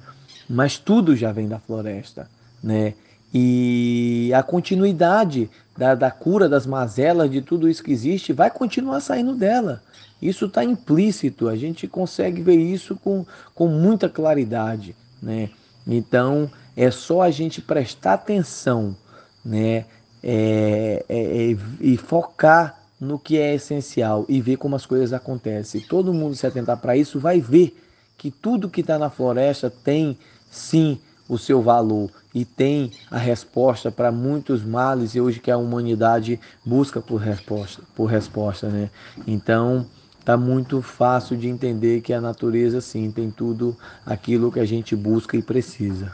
Mas 0.52 0.78
tudo 0.78 1.16
já 1.16 1.32
vem 1.32 1.48
da 1.48 1.60
floresta, 1.60 2.30
né? 2.64 2.94
E 3.34 4.32
a 4.36 4.44
continuidade 4.44 5.50
da, 5.78 5.96
da 5.96 6.12
cura 6.12 6.50
das 6.50 6.66
mazelas, 6.66 7.32
de 7.32 7.42
tudo 7.42 7.70
isso 7.70 7.84
que 7.84 7.92
existe, 7.92 8.34
vai 8.34 8.52
continuar 8.52 9.00
saindo 9.00 9.34
dela. 9.36 9.82
Isso 10.22 10.46
está 10.46 10.64
implícito, 10.64 11.48
a 11.48 11.56
gente 11.56 11.88
consegue 11.88 12.42
ver 12.42 12.58
isso 12.58 12.96
com, 12.98 13.26
com 13.56 13.68
muita 13.68 14.10
claridade. 14.10 14.96
Né? 15.22 15.50
Então, 15.88 16.52
é 16.76 16.92
só 16.92 17.22
a 17.22 17.32
gente 17.32 17.62
prestar 17.62 18.14
atenção 18.14 18.96
né? 19.44 19.86
É, 20.24 21.04
é, 21.10 21.52
é, 21.52 21.58
e 21.80 21.98
focar 21.98 22.80
no 23.00 23.18
que 23.18 23.40
é 23.40 23.56
essencial 23.56 24.24
e 24.30 24.40
ver 24.40 24.58
como 24.58 24.76
as 24.76 24.86
coisas 24.86 25.14
acontecem. 25.14 25.82
Todo 25.82 26.14
mundo 26.14 26.36
se 26.36 26.46
atentar 26.46 26.78
para 26.78 26.96
isso 26.96 27.20
vai 27.20 27.42
ver 27.42 27.76
que 28.20 28.30
tudo 28.30 28.70
que 28.70 28.82
está 28.82 29.00
na 29.00 29.10
floresta 29.10 29.72
tem 29.72 30.16
sim 30.52 31.00
o 31.28 31.38
seu 31.38 31.62
valor 31.62 32.12
e 32.36 32.44
tem 32.44 32.92
a 33.10 33.18
resposta 33.18 33.90
para 33.90 34.12
muitos 34.12 34.64
males 34.64 35.16
e 35.16 35.22
hoje 35.22 35.40
que 35.40 35.50
a 35.50 35.58
humanidade 35.58 36.40
busca 36.66 37.02
por 37.02 37.18
resposta, 37.18 37.82
por 37.96 38.06
resposta, 38.06 38.68
né? 38.68 38.92
Então, 39.26 39.88
tá 40.26 40.36
muito 40.36 40.82
fácil 40.82 41.38
de 41.38 41.48
entender 41.48 42.02
que 42.02 42.14
a 42.14 42.22
natureza 42.22 42.82
sim 42.82 43.10
tem 43.12 43.32
tudo 43.32 43.76
aquilo 44.06 44.52
que 44.52 44.60
a 44.60 44.66
gente 44.66 44.96
busca 44.96 45.38
e 45.38 45.42
precisa. 45.42 46.14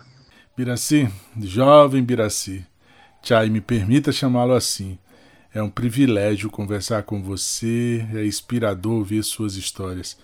Biraci, 0.56 1.10
jovem 1.40 2.04
Biraci, 2.04 2.66
Tchai, 3.22 3.50
me 3.50 3.60
permita 3.60 4.12
chamá-lo 4.12 4.54
assim. 4.54 4.98
É 5.54 5.62
um 5.62 5.70
privilégio 5.70 6.50
conversar 6.50 7.04
com 7.04 7.22
você, 7.22 8.08
é 8.14 8.26
inspirador 8.26 8.94
ouvir 8.94 9.24
suas 9.24 9.56
histórias. 9.56 10.18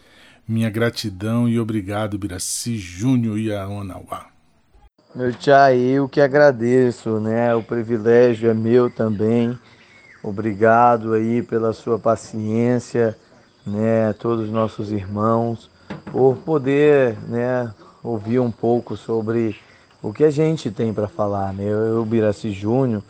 Minha 0.45 0.69
gratidão 0.69 1.47
e 1.47 1.57
obrigado, 1.57 2.17
Biraci 2.17 2.77
Júnior 2.77 3.37
e 3.37 3.55
a 3.55 3.65
Onauá. 3.65 4.25
Meu 5.15 5.31
tia, 5.31 5.73
eu 5.73 6.09
que 6.09 6.19
agradeço, 6.19 7.17
né? 7.21 7.55
O 7.55 7.63
privilégio 7.63 8.49
é 8.49 8.53
meu 8.53 8.89
também. 8.89 9.57
Obrigado 10.21 11.13
aí 11.13 11.41
pela 11.41 11.71
sua 11.71 11.97
paciência, 11.97 13.17
né? 13.65 14.11
Todos 14.19 14.47
os 14.47 14.51
nossos 14.51 14.91
irmãos, 14.91 15.71
por 16.11 16.35
poder, 16.35 17.17
né? 17.29 17.73
Ouvir 18.03 18.39
um 18.39 18.51
pouco 18.51 18.97
sobre 18.97 19.55
o 20.01 20.11
que 20.11 20.25
a 20.25 20.29
gente 20.29 20.69
tem 20.69 20.93
para 20.93 21.07
falar, 21.07 21.53
né? 21.53 21.63
Eu, 21.63 21.85
eu 21.85 22.05
Biraci 22.05 22.51
Júnior, 22.51 23.01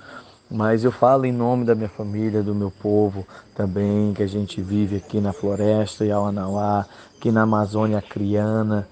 mas 0.54 0.84
eu 0.84 0.92
falo 0.92 1.26
em 1.26 1.32
nome 1.32 1.66
da 1.66 1.74
minha 1.74 1.90
família, 1.90 2.44
do 2.44 2.54
meu 2.54 2.70
povo 2.70 3.26
também, 3.56 4.14
que 4.14 4.22
a 4.22 4.28
gente 4.28 4.62
vive 4.62 4.98
aqui 4.98 5.20
na 5.20 5.34
floresta 5.34 6.06
Yauanauá, 6.06 6.86
aqui 7.18 7.32
na 7.32 7.42
Amazônia 7.42 8.00
Criana, 8.04 8.88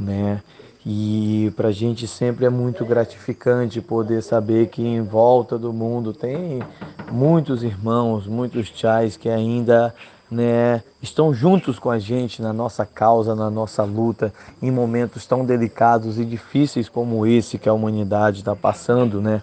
né? 0.00 0.40
E 0.86 1.52
para 1.54 1.68
a 1.68 1.72
gente 1.72 2.08
sempre 2.08 2.46
é 2.46 2.48
muito 2.48 2.82
gratificante 2.86 3.78
poder 3.82 4.22
saber 4.22 4.68
que 4.68 4.82
em 4.82 5.02
volta 5.02 5.58
do 5.58 5.70
mundo 5.70 6.14
tem 6.14 6.62
muitos 7.10 7.62
irmãos, 7.62 8.26
muitos 8.26 8.68
chais 8.68 9.14
que 9.14 9.28
ainda 9.28 9.94
né, 10.32 10.82
estão 11.02 11.34
juntos 11.34 11.78
com 11.78 11.90
a 11.90 11.98
gente 11.98 12.40
na 12.40 12.52
nossa 12.52 12.86
causa, 12.86 13.34
na 13.34 13.50
nossa 13.50 13.82
luta, 13.84 14.32
em 14.60 14.70
momentos 14.70 15.26
tão 15.26 15.44
delicados 15.44 16.18
e 16.18 16.24
difíceis 16.24 16.88
como 16.88 17.26
esse 17.26 17.58
que 17.58 17.68
a 17.68 17.72
humanidade 17.72 18.38
está 18.38 18.56
passando. 18.56 19.20
Né? 19.20 19.42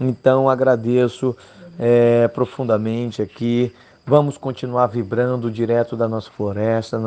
Então 0.00 0.48
agradeço 0.48 1.36
é, 1.78 2.28
profundamente 2.28 3.20
aqui 3.20 3.72
Vamos 4.08 4.38
continuar 4.38 4.86
vibrando 4.86 5.50
direto 5.50 5.94
da 5.94 6.08
nossa 6.08 6.30
floresta, 6.30 6.98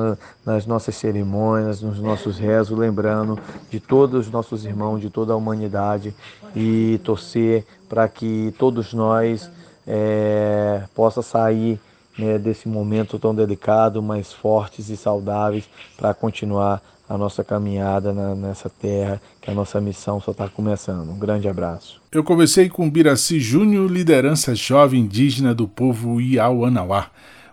nas 0.45 0.67
nossas 0.67 0.93
cerimônias, 0.93 1.81
nos 1.81 1.97
nossos 1.97 2.37
rezos, 2.37 2.77
lembrando 2.77 3.39
de 3.71 3.79
todos 3.79 4.27
os 4.27 4.31
nossos 4.31 4.65
irmãos, 4.65 5.01
de 5.01 5.09
toda 5.09 5.33
a 5.33 5.35
humanidade 5.35 6.13
e 6.55 7.01
torcer 7.03 7.65
para 7.89 8.07
que 8.07 8.53
todos 8.55 8.93
nós 8.93 9.49
é, 9.87 10.83
possa 10.93 11.23
sair 11.23 11.79
né, 12.17 12.37
desse 12.37 12.67
momento 12.67 13.17
tão 13.19 13.33
delicado, 13.33 14.01
mais 14.01 14.31
fortes 14.31 14.89
e 14.89 14.97
saudáveis 14.97 15.69
para 15.97 16.13
continuar 16.13 16.81
a 17.07 17.17
nossa 17.17 17.43
caminhada 17.43 18.13
na, 18.13 18.33
nessa 18.35 18.69
terra, 18.69 19.21
que 19.41 19.51
a 19.51 19.53
nossa 19.53 19.81
missão 19.81 20.21
só 20.21 20.31
está 20.31 20.47
começando. 20.47 21.09
Um 21.09 21.19
grande 21.19 21.47
abraço. 21.49 22.01
Eu 22.09 22.23
conversei 22.23 22.69
com 22.69 22.89
Biraci 22.89 23.37
Júnior, 23.37 23.91
liderança 23.91 24.55
jovem 24.55 25.01
indígena 25.01 25.53
do 25.53 25.67
povo 25.67 26.21
Iauanauá. 26.21 27.09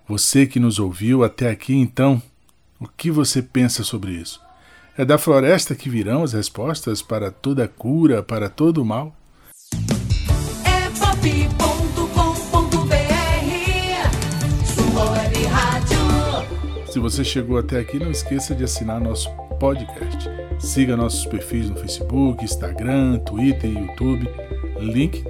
Você 0.07 0.47
que 0.47 0.61
nos 0.61 0.79
ouviu 0.79 1.25
até 1.25 1.51
aqui, 1.51 1.75
então, 1.75 2.23
o 2.81 2.87
que 2.87 3.11
você 3.11 3.43
pensa 3.43 3.83
sobre 3.83 4.13
isso? 4.13 4.41
É 4.97 5.05
da 5.05 5.19
floresta 5.19 5.75
que 5.75 5.91
virão 5.91 6.23
as 6.23 6.33
respostas 6.33 7.03
para 7.03 7.31
toda 7.31 7.67
cura, 7.67 8.23
para 8.23 8.49
todo 8.49 8.85
mal? 8.85 9.13
É 10.65 11.88
Se 16.99 17.01
você 17.01 17.23
chegou 17.23 17.57
até 17.57 17.79
aqui, 17.79 17.97
não 17.97 18.11
esqueça 18.11 18.57
de 18.57 18.65
assinar 18.65 19.01
nosso 19.01 19.31
podcast. 19.61 20.29
Siga 20.59 20.97
nossos 20.97 21.25
perfis 21.27 21.71
no 21.71 21.77
Facebook, 21.77 22.45
Instagram, 22.45 23.21
Twitter 23.21 23.71
e 23.71 23.79
YouTube. 23.79 24.29
Link 24.81 25.25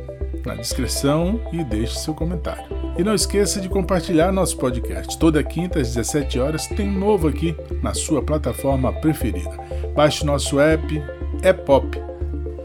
na 0.47 0.55
descrição 0.55 1.39
e 1.53 1.63
deixe 1.63 1.99
seu 1.99 2.15
comentário. 2.15 2.65
E 2.97 3.05
não 3.05 3.15
esqueça 3.15 3.61
de 3.61 3.69
compartilhar 3.69 4.33
nosso 4.33 4.57
podcast. 4.57 5.19
Toda 5.19 5.45
quinta 5.45 5.79
às 5.79 5.89
17 5.89 6.41
horas 6.41 6.67
tem 6.69 6.89
um 6.89 6.99
novo 6.99 7.29
aqui 7.29 7.55
na 7.83 7.93
sua 7.93 8.23
plataforma 8.23 8.91
preferida. 8.91 9.53
Baixe 9.95 10.25
nosso 10.25 10.59
app, 10.59 11.05
é 11.43 11.53
pop. 11.53 12.01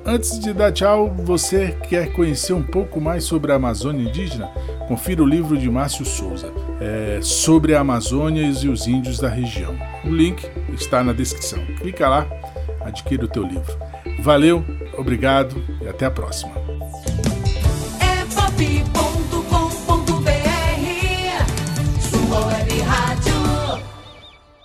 Antes 0.05 0.39
de 0.39 0.53
dar 0.53 0.71
tchau, 0.71 1.13
você 1.13 1.77
quer 1.89 2.13
conhecer 2.13 2.53
um 2.53 2.63
pouco 2.63 3.01
mais 3.01 3.25
sobre 3.25 3.51
a 3.51 3.55
Amazônia 3.55 4.07
indígena? 4.07 4.47
Confira 4.87 5.21
o 5.21 5.27
livro 5.27 5.57
de 5.57 5.69
Márcio 5.69 6.05
Souza 6.05 6.53
é, 6.83 7.19
sobre 7.21 7.73
a 7.73 7.79
Amazônia 7.79 8.41
e 8.43 8.67
os 8.67 8.87
índios 8.87 9.17
da 9.17 9.29
região. 9.29 9.73
O 10.03 10.09
link 10.09 10.45
está 10.73 11.01
na 11.01 11.13
descrição. 11.13 11.65
Clica 11.77 12.09
lá, 12.09 12.27
adquira 12.81 13.23
o 13.23 13.27
teu 13.27 13.43
livro. 13.43 13.77
Valeu, 14.19 14.63
obrigado 14.97 15.63
e 15.81 15.87
até 15.87 16.05
a 16.05 16.11
próxima. 16.11 16.62